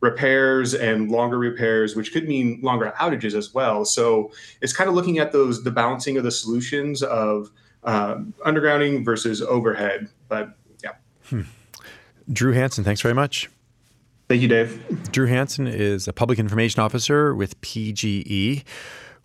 repairs 0.00 0.74
and 0.74 1.10
longer 1.10 1.38
repairs, 1.38 1.96
which 1.96 2.12
could 2.12 2.28
mean 2.28 2.60
longer 2.62 2.92
outages 2.98 3.34
as 3.34 3.54
well. 3.54 3.84
So 3.84 4.30
it's 4.60 4.72
kind 4.72 4.88
of 4.88 4.94
looking 4.94 5.18
at 5.18 5.32
those 5.32 5.64
the 5.64 5.70
balancing 5.70 6.16
of 6.16 6.24
the 6.24 6.30
solutions 6.30 7.02
of 7.02 7.50
uh, 7.82 8.16
undergrounding 8.44 9.04
versus 9.04 9.40
overhead. 9.40 10.08
But 10.28 10.50
yeah. 10.82 10.92
Hmm. 11.24 11.42
Drew 12.30 12.52
Hanson, 12.52 12.84
thanks 12.84 13.00
very 13.00 13.14
much. 13.14 13.48
Thank 14.28 14.42
you, 14.42 14.48
Dave. 14.48 15.10
Drew 15.12 15.26
Hanson 15.26 15.66
is 15.66 16.08
a 16.08 16.12
public 16.12 16.38
information 16.38 16.80
officer 16.80 17.34
with 17.34 17.60
PGE. 17.60 18.64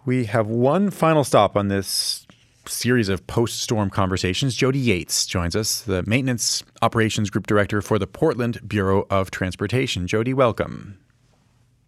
We 0.05 0.25
have 0.25 0.47
one 0.47 0.91
final 0.91 1.23
stop 1.23 1.55
on 1.55 1.69
this 1.69 2.25
series 2.67 3.09
of 3.09 3.25
post 3.25 3.59
storm 3.59 3.89
conversations. 3.89 4.55
Jody 4.55 4.79
Yates 4.79 5.25
joins 5.25 5.55
us, 5.55 5.81
the 5.81 6.03
Maintenance 6.05 6.63
Operations 6.81 7.29
Group 7.29 7.47
Director 7.47 7.81
for 7.81 7.97
the 7.97 8.07
Portland 8.07 8.67
Bureau 8.67 9.07
of 9.09 9.31
Transportation. 9.31 10.07
Jody, 10.07 10.33
welcome. 10.33 10.99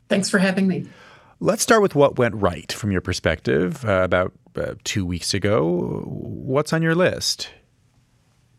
Thanks 0.09 0.29
for 0.29 0.39
having 0.39 0.67
me. 0.67 0.87
Let's 1.39 1.61
start 1.61 1.81
with 1.81 1.95
what 1.95 2.17
went 2.17 2.35
right 2.35 2.71
from 2.71 2.91
your 2.91 3.01
perspective 3.01 3.83
uh, 3.85 4.01
about 4.03 4.33
uh, 4.55 4.75
two 4.83 5.05
weeks 5.05 5.33
ago. 5.33 6.03
What's 6.05 6.73
on 6.73 6.81
your 6.81 6.95
list? 6.95 7.49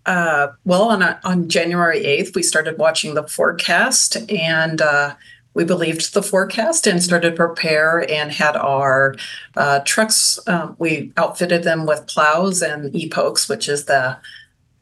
Uh, 0.07 0.49
well, 0.65 0.85
on, 0.85 1.03
on 1.03 1.49
January 1.49 2.03
8th, 2.03 2.35
we 2.35 2.43
started 2.43 2.79
watching 2.79 3.15
the 3.15 3.27
forecast 3.27 4.17
and 4.31 4.83
uh, 4.83 5.15
we 5.55 5.65
believed 5.65 6.13
the 6.13 6.23
forecast 6.23 6.87
and 6.87 7.03
started 7.03 7.31
to 7.31 7.37
prepare 7.37 8.09
and 8.11 8.33
had 8.33 8.57
our 8.57 9.15
uh, 9.57 9.81
trucks. 9.81 10.39
Um, 10.47 10.77
we 10.79 11.13
outfitted 11.17 11.63
them 11.63 11.87
with 11.87 12.07
plows 12.07 12.61
and 12.61 12.93
V-boxes, 12.93 13.49
which 13.49 13.69
is 13.69 13.85
the 13.87 14.19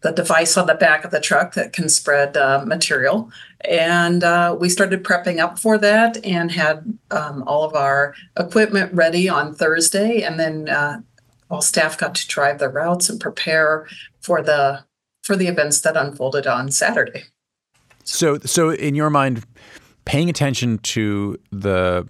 the 0.02 0.10
device 0.10 0.56
on 0.56 0.66
the 0.66 0.74
back 0.74 1.04
of 1.04 1.12
the 1.12 1.20
truck 1.20 1.54
that 1.54 1.72
can 1.72 1.88
spread 1.88 2.36
uh, 2.36 2.64
material. 2.66 3.30
And 3.60 4.24
uh, 4.24 4.56
we 4.58 4.68
started 4.68 5.04
prepping 5.04 5.38
up 5.38 5.60
for 5.60 5.78
that 5.78 6.24
and 6.24 6.50
had 6.50 6.98
um, 7.12 7.44
all 7.46 7.62
of 7.62 7.74
our 7.74 8.14
equipment 8.36 8.92
ready 8.92 9.28
on 9.28 9.54
Thursday. 9.54 10.22
And 10.22 10.40
then 10.40 10.68
uh, 10.68 11.02
all 11.48 11.62
staff 11.62 11.96
got 11.96 12.16
to 12.16 12.26
drive 12.26 12.58
the 12.58 12.68
routes 12.68 13.08
and 13.08 13.20
prepare 13.20 13.86
for 14.20 14.42
the 14.42 14.84
for 15.22 15.36
the 15.36 15.46
events 15.46 15.80
that 15.80 15.96
unfolded 15.96 16.46
on 16.46 16.70
Saturday. 16.70 17.24
So, 18.04 18.38
so 18.38 18.70
in 18.70 18.94
your 18.94 19.10
mind, 19.10 19.44
paying 20.04 20.28
attention 20.28 20.78
to 20.78 21.38
the 21.50 22.08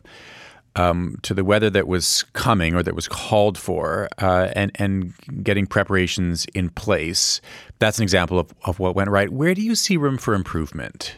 um, 0.74 1.18
to 1.20 1.34
the 1.34 1.44
weather 1.44 1.68
that 1.68 1.86
was 1.86 2.24
coming 2.32 2.74
or 2.74 2.82
that 2.82 2.94
was 2.94 3.06
called 3.06 3.58
for, 3.58 4.08
uh, 4.18 4.48
and 4.56 4.72
and 4.76 5.12
getting 5.42 5.66
preparations 5.66 6.46
in 6.54 6.70
place. 6.70 7.40
That's 7.78 7.98
an 7.98 8.04
example 8.04 8.38
of, 8.38 8.54
of 8.64 8.78
what 8.78 8.94
went 8.94 9.10
right. 9.10 9.30
Where 9.30 9.54
do 9.54 9.60
you 9.60 9.74
see 9.74 9.96
room 9.96 10.16
for 10.16 10.34
improvement? 10.34 11.16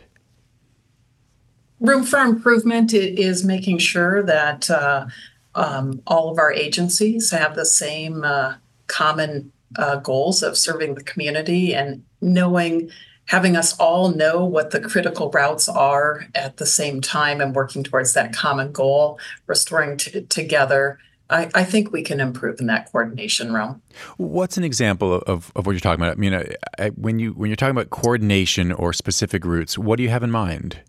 Room 1.79 2.05
for 2.05 2.19
improvement 2.19 2.95
is 2.95 3.45
making 3.45 3.79
sure 3.79 4.23
that 4.23 4.71
uh, 4.71 5.07
um, 5.55 6.03
all 6.07 6.31
of 6.31 6.39
our 6.39 6.53
agencies 6.53 7.31
have 7.31 7.55
the 7.55 7.67
same 7.67 8.25
uh, 8.25 8.55
common 8.87 9.53
uh, 9.77 9.97
goals 9.97 10.43
of 10.43 10.57
serving 10.57 10.95
the 10.95 11.05
community 11.05 11.75
and 11.75 12.05
knowing 12.21 12.91
having 13.27 13.57
us 13.57 13.77
all 13.79 14.11
know 14.11 14.45
what 14.45 14.71
the 14.71 14.81
critical 14.81 15.31
routes 15.31 15.69
are 15.69 16.27
at 16.35 16.59
the 16.59 16.67
same 16.67 17.01
time 17.01 17.41
and 17.41 17.55
working 17.55 17.83
towards 17.83 18.13
that 18.13 18.35
common 18.35 18.71
goal, 18.73 19.19
restoring 19.47 19.97
t- 19.97 20.23
together. 20.23 20.99
I, 21.31 21.51
I, 21.55 21.65
think 21.65 21.91
we 21.91 22.03
can 22.03 22.21
improve 22.21 22.61
in 22.61 22.67
that 22.67 22.93
coordination 22.93 23.53
realm. 23.53 23.81
What's 24.19 24.59
an 24.59 24.65
example 24.65 25.15
of, 25.15 25.51
of 25.57 25.65
what 25.65 25.73
you're 25.73 25.81
talking 25.81 26.03
about? 26.03 26.19
I 26.19 26.21
mean, 26.21 26.35
I, 26.35 26.55
I, 26.79 26.89
when 26.91 27.19
you 27.19 27.33
when 27.33 27.49
you're 27.49 27.57
talking 27.57 27.71
about 27.71 27.89
coordination 27.89 28.73
or 28.73 28.93
specific 28.93 29.45
routes, 29.45 29.79
what 29.79 29.97
do 29.97 30.03
you 30.03 30.11
have 30.11 30.23
in 30.23 30.31
mind? 30.31 30.81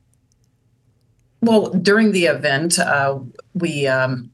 Well, 1.42 1.70
during 1.70 2.12
the 2.12 2.26
event, 2.26 2.80
uh, 2.80 3.20
we 3.54 3.88
um, 3.88 4.30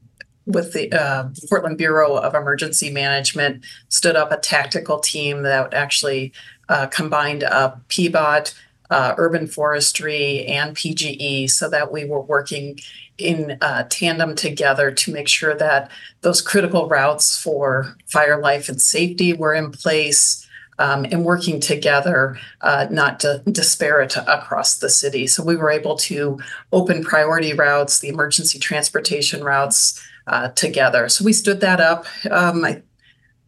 with 0.46 0.72
the 0.72 0.92
uh, 0.92 1.28
Portland 1.48 1.78
Bureau 1.78 2.16
of 2.16 2.34
Emergency 2.34 2.90
Management 2.90 3.64
stood 3.88 4.16
up 4.16 4.32
a 4.32 4.36
tactical 4.36 4.98
team 4.98 5.42
that 5.42 5.72
actually 5.72 6.32
uh, 6.68 6.86
combined 6.86 7.44
uh, 7.44 7.74
PBOT, 7.88 8.54
uh, 8.90 9.14
urban 9.18 9.46
forestry, 9.46 10.44
and 10.46 10.76
PGE 10.76 11.48
so 11.48 11.68
that 11.68 11.92
we 11.92 12.04
were 12.04 12.20
working 12.20 12.78
in 13.18 13.56
uh, 13.60 13.84
tandem 13.88 14.34
together 14.34 14.90
to 14.90 15.12
make 15.12 15.28
sure 15.28 15.54
that 15.54 15.90
those 16.22 16.40
critical 16.40 16.88
routes 16.88 17.38
for 17.38 17.96
fire 18.06 18.40
life 18.40 18.68
and 18.68 18.80
safety 18.80 19.32
were 19.32 19.54
in 19.54 19.70
place. 19.70 20.46
Um, 20.78 21.04
and 21.04 21.24
working 21.24 21.60
together, 21.60 22.38
uh, 22.62 22.86
not 22.90 23.20
to 23.20 23.42
disparate 23.52 24.16
across 24.16 24.78
the 24.78 24.88
city. 24.88 25.26
So 25.26 25.44
we 25.44 25.54
were 25.54 25.70
able 25.70 25.96
to 25.96 26.40
open 26.72 27.04
priority 27.04 27.52
routes, 27.52 28.00
the 28.00 28.08
emergency 28.08 28.58
transportation 28.58 29.44
routes, 29.44 30.02
uh, 30.26 30.48
together. 30.48 31.08
So 31.08 31.24
we 31.24 31.32
stood 31.32 31.60
that 31.60 31.80
up. 31.80 32.06
Um, 32.30 32.64
I, 32.64 32.82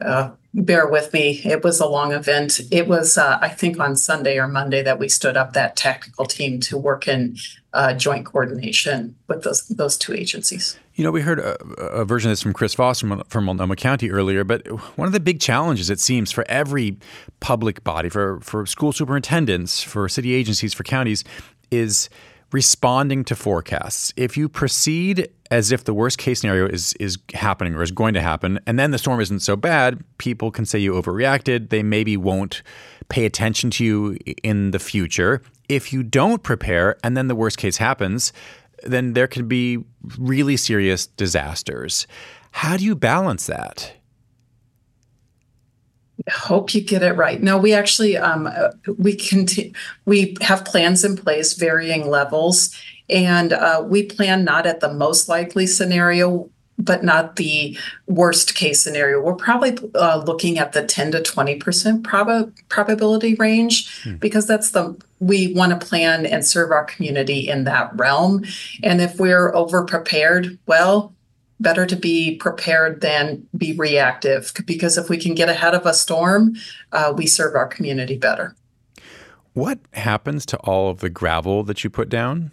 uh, 0.00 0.30
bear 0.54 0.87
with 0.87 1.12
me. 1.12 1.40
It 1.44 1.64
was 1.64 1.80
a 1.80 1.87
long 1.87 2.12
event. 2.12 2.60
It 2.70 2.87
was, 2.87 3.18
uh, 3.18 3.38
I 3.40 3.48
think, 3.48 3.80
on 3.80 3.96
Sunday 3.96 4.38
or 4.38 4.46
Monday 4.46 4.82
that 4.82 4.98
we 4.98 5.08
stood 5.08 5.37
up 5.37 5.52
that 5.52 5.76
tactical 5.76 6.26
team 6.26 6.60
to 6.60 6.78
work 6.78 7.08
in 7.08 7.37
uh, 7.72 7.92
joint 7.92 8.24
coordination 8.24 9.16
with 9.26 9.42
those 9.42 9.66
those 9.66 9.98
two 9.98 10.14
agencies. 10.14 10.78
You 10.94 11.02
know, 11.02 11.10
we 11.10 11.22
heard 11.22 11.40
a, 11.40 11.60
a, 11.64 12.04
version 12.04 12.30
of 12.30 12.32
this 12.32 12.42
from 12.42 12.52
Chris 12.52 12.74
Voss 12.74 13.00
from, 13.00 13.20
from 13.26 13.46
Multnomah 13.46 13.74
County 13.74 14.12
earlier, 14.12 14.44
but 14.44 14.64
one 14.96 15.06
of 15.06 15.12
the 15.12 15.18
big 15.18 15.40
challenges, 15.40 15.90
it 15.90 15.98
seems, 15.98 16.30
for 16.30 16.44
every 16.48 16.96
public 17.40 17.82
body, 17.82 18.08
for, 18.08 18.38
for 18.42 18.64
school 18.64 18.92
superintendents, 18.92 19.82
for 19.82 20.08
city 20.08 20.34
agencies, 20.34 20.72
for 20.72 20.84
counties, 20.84 21.24
is 21.72 22.08
responding 22.52 23.24
to 23.24 23.34
forecasts. 23.34 24.12
If 24.16 24.37
you 24.37 24.48
proceed 24.48 25.28
as 25.54 25.70
if 25.70 25.84
the 25.84 25.94
worst 25.94 26.18
case 26.18 26.40
scenario 26.40 26.66
is 26.66 26.94
is 26.94 27.16
happening 27.32 27.74
or 27.76 27.82
is 27.82 27.92
going 27.92 28.12
to 28.14 28.20
happen, 28.20 28.58
and 28.66 28.76
then 28.76 28.90
the 28.90 28.98
storm 28.98 29.20
isn't 29.20 29.40
so 29.40 29.54
bad, 29.54 30.02
people 30.18 30.50
can 30.50 30.66
say 30.66 30.80
you 30.80 30.94
overreacted. 30.94 31.70
They 31.70 31.82
maybe 31.82 32.16
won't 32.16 32.62
pay 33.08 33.24
attention 33.24 33.70
to 33.70 33.84
you 33.84 34.18
in 34.42 34.72
the 34.72 34.80
future. 34.80 35.42
If 35.68 35.92
you 35.92 36.02
don't 36.02 36.42
prepare 36.42 36.96
and 37.04 37.16
then 37.16 37.28
the 37.28 37.36
worst 37.36 37.56
case 37.58 37.76
happens, 37.76 38.32
then 38.82 39.12
there 39.12 39.28
could 39.28 39.48
be 39.48 39.78
really 40.18 40.56
serious 40.56 41.06
disasters. 41.06 42.06
How 42.50 42.76
do 42.76 42.84
you 42.84 42.96
balance 42.96 43.46
that? 43.46 43.92
I 46.26 46.30
hope 46.32 46.74
you 46.74 46.80
get 46.80 47.02
it 47.02 47.12
right. 47.12 47.40
No, 47.40 47.58
we 47.58 47.74
actually 47.74 48.16
um, 48.16 48.46
uh, 48.46 48.70
we 48.98 49.14
continue. 49.14 49.72
We 50.04 50.36
have 50.40 50.64
plans 50.64 51.04
in 51.04 51.16
place, 51.16 51.54
varying 51.54 52.08
levels, 52.08 52.74
and 53.08 53.52
uh, 53.52 53.82
we 53.86 54.04
plan 54.04 54.44
not 54.44 54.66
at 54.66 54.80
the 54.80 54.92
most 54.92 55.28
likely 55.28 55.66
scenario, 55.66 56.50
but 56.78 57.04
not 57.04 57.36
the 57.36 57.78
worst 58.06 58.54
case 58.54 58.82
scenario. 58.82 59.20
We're 59.20 59.34
probably 59.34 59.78
uh, 59.94 60.22
looking 60.26 60.58
at 60.58 60.72
the 60.72 60.84
ten 60.84 61.12
to 61.12 61.22
twenty 61.22 61.56
percent 61.56 62.04
prob- 62.04 62.52
probability 62.68 63.34
range 63.34 64.02
hmm. 64.02 64.16
because 64.16 64.46
that's 64.46 64.70
the 64.70 64.96
we 65.20 65.54
want 65.54 65.78
to 65.78 65.86
plan 65.86 66.26
and 66.26 66.44
serve 66.44 66.70
our 66.70 66.84
community 66.84 67.48
in 67.48 67.64
that 67.64 67.94
realm. 67.96 68.44
And 68.82 69.00
if 69.00 69.18
we're 69.18 69.54
over 69.54 69.84
prepared, 69.84 70.58
well, 70.66 71.14
better 71.60 71.86
to 71.86 71.96
be 71.96 72.36
prepared 72.36 73.00
than 73.00 73.46
be 73.56 73.74
reactive 73.74 74.52
because 74.66 74.98
if 74.98 75.08
we 75.08 75.16
can 75.16 75.34
get 75.34 75.48
ahead 75.48 75.74
of 75.74 75.86
a 75.86 75.94
storm, 75.94 76.56
uh, 76.92 77.12
we 77.16 77.26
serve 77.26 77.54
our 77.54 77.66
community 77.66 78.18
better. 78.18 78.54
What 79.54 79.78
happens 79.92 80.44
to 80.46 80.56
all 80.58 80.90
of 80.90 80.98
the 80.98 81.10
gravel 81.10 81.62
that 81.62 81.84
you 81.84 81.90
put 81.90 82.08
down? 82.08 82.50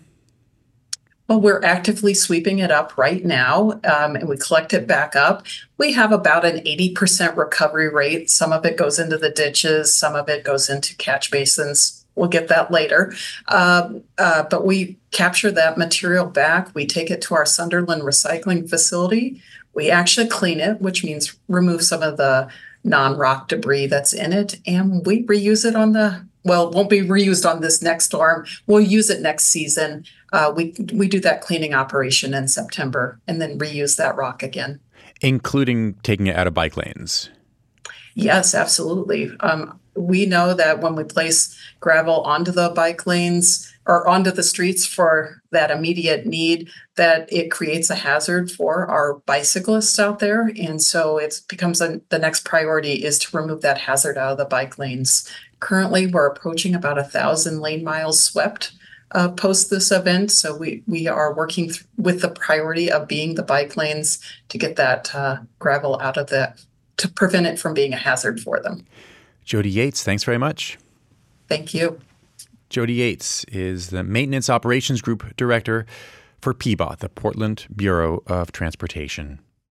Well, 1.31 1.39
we're 1.39 1.63
actively 1.63 2.13
sweeping 2.13 2.59
it 2.59 2.71
up 2.71 2.97
right 2.97 3.23
now 3.23 3.79
um, 3.85 4.17
and 4.17 4.27
we 4.27 4.35
collect 4.35 4.73
it 4.73 4.85
back 4.85 5.15
up. 5.15 5.45
We 5.77 5.93
have 5.93 6.11
about 6.11 6.43
an 6.43 6.57
80% 6.57 7.37
recovery 7.37 7.87
rate. 7.87 8.29
Some 8.29 8.51
of 8.51 8.65
it 8.65 8.75
goes 8.75 8.99
into 8.99 9.17
the 9.17 9.29
ditches, 9.29 9.95
some 9.95 10.13
of 10.13 10.27
it 10.27 10.43
goes 10.43 10.69
into 10.69 10.93
catch 10.97 11.31
basins, 11.31 12.03
we'll 12.15 12.27
get 12.27 12.49
that 12.49 12.69
later. 12.69 13.13
Uh, 13.47 13.91
uh, 14.17 14.43
but 14.49 14.65
we 14.65 14.97
capture 15.11 15.51
that 15.51 15.77
material 15.77 16.25
back. 16.25 16.75
We 16.75 16.85
take 16.85 17.09
it 17.09 17.21
to 17.21 17.35
our 17.35 17.45
Sunderland 17.45 18.01
recycling 18.01 18.69
facility. 18.69 19.41
We 19.73 19.89
actually 19.89 20.27
clean 20.27 20.59
it, 20.59 20.81
which 20.81 21.01
means 21.01 21.39
remove 21.47 21.81
some 21.81 22.03
of 22.03 22.17
the 22.17 22.49
non 22.83 23.17
rock 23.17 23.47
debris 23.47 23.87
that's 23.87 24.11
in 24.11 24.33
it, 24.33 24.59
and 24.67 25.05
we 25.05 25.23
reuse 25.23 25.63
it 25.63 25.77
on 25.77 25.93
the 25.93 26.25
well, 26.43 26.67
it 26.67 26.75
won't 26.75 26.89
be 26.89 27.01
reused 27.01 27.49
on 27.49 27.61
this 27.61 27.81
next 27.81 28.05
storm. 28.05 28.45
We'll 28.67 28.81
use 28.81 29.09
it 29.09 29.21
next 29.21 29.45
season. 29.45 30.05
Uh, 30.33 30.51
we 30.55 30.73
we 30.93 31.07
do 31.07 31.19
that 31.21 31.41
cleaning 31.41 31.73
operation 31.73 32.33
in 32.33 32.47
September 32.47 33.19
and 33.27 33.41
then 33.41 33.59
reuse 33.59 33.97
that 33.97 34.15
rock 34.15 34.41
again, 34.41 34.79
including 35.21 35.95
taking 36.03 36.27
it 36.27 36.35
out 36.35 36.47
of 36.47 36.53
bike 36.53 36.77
lanes. 36.77 37.29
Yes, 38.13 38.53
absolutely. 38.53 39.31
Um, 39.39 39.79
we 39.95 40.25
know 40.25 40.53
that 40.53 40.79
when 40.79 40.95
we 40.95 41.03
place 41.03 41.57
gravel 41.79 42.21
onto 42.21 42.51
the 42.51 42.69
bike 42.69 43.05
lanes 43.05 43.71
or 43.85 44.07
onto 44.07 44.31
the 44.31 44.43
streets 44.43 44.85
for 44.85 45.41
that 45.51 45.71
immediate 45.71 46.25
need, 46.25 46.69
that 46.95 47.31
it 47.31 47.51
creates 47.51 47.89
a 47.89 47.95
hazard 47.95 48.51
for 48.51 48.85
our 48.87 49.15
bicyclists 49.25 49.99
out 49.99 50.19
there. 50.19 50.51
And 50.61 50.81
so 50.81 51.17
it 51.17 51.41
becomes 51.49 51.81
a, 51.81 51.99
the 52.09 52.19
next 52.19 52.45
priority 52.45 53.03
is 53.03 53.19
to 53.19 53.37
remove 53.37 53.61
that 53.61 53.79
hazard 53.79 54.17
out 54.17 54.33
of 54.33 54.37
the 54.37 54.45
bike 54.45 54.77
lanes. 54.77 55.29
Currently, 55.61 56.07
we're 56.07 56.27
approaching 56.27 56.75
about 56.75 56.97
a 56.97 57.03
thousand 57.03 57.61
lane 57.61 57.83
miles 57.83 58.21
swept 58.21 58.73
uh, 59.13 59.29
post 59.29 59.69
this 59.69 59.91
event. 59.91 60.31
So 60.31 60.55
we 60.55 60.83
we 60.87 61.07
are 61.07 61.33
working 61.33 61.67
th- 61.67 61.85
with 61.97 62.21
the 62.21 62.29
priority 62.29 62.91
of 62.91 63.07
being 63.07 63.35
the 63.35 63.43
bike 63.43 63.77
lanes 63.77 64.19
to 64.49 64.57
get 64.57 64.75
that 64.75 65.13
uh, 65.15 65.37
gravel 65.59 65.99
out 66.01 66.17
of 66.17 66.27
that 66.27 66.63
to 66.97 67.07
prevent 67.07 67.47
it 67.47 67.59
from 67.59 67.73
being 67.73 67.93
a 67.93 67.97
hazard 67.97 68.39
for 68.39 68.59
them. 68.59 68.85
Jody 69.43 69.69
Yates, 69.69 70.03
thanks 70.03 70.23
very 70.23 70.37
much. 70.37 70.77
Thank 71.47 71.73
you. 71.73 71.99
Jody 72.69 72.93
Yates 72.93 73.43
is 73.45 73.89
the 73.89 74.03
Maintenance 74.03 74.49
Operations 74.49 75.01
Group 75.01 75.35
Director 75.35 75.85
for 76.41 76.53
PBOT, 76.53 76.99
the 76.99 77.09
Portland 77.09 77.67
Bureau 77.75 78.23
of 78.27 78.51
Transportation. 78.51 79.39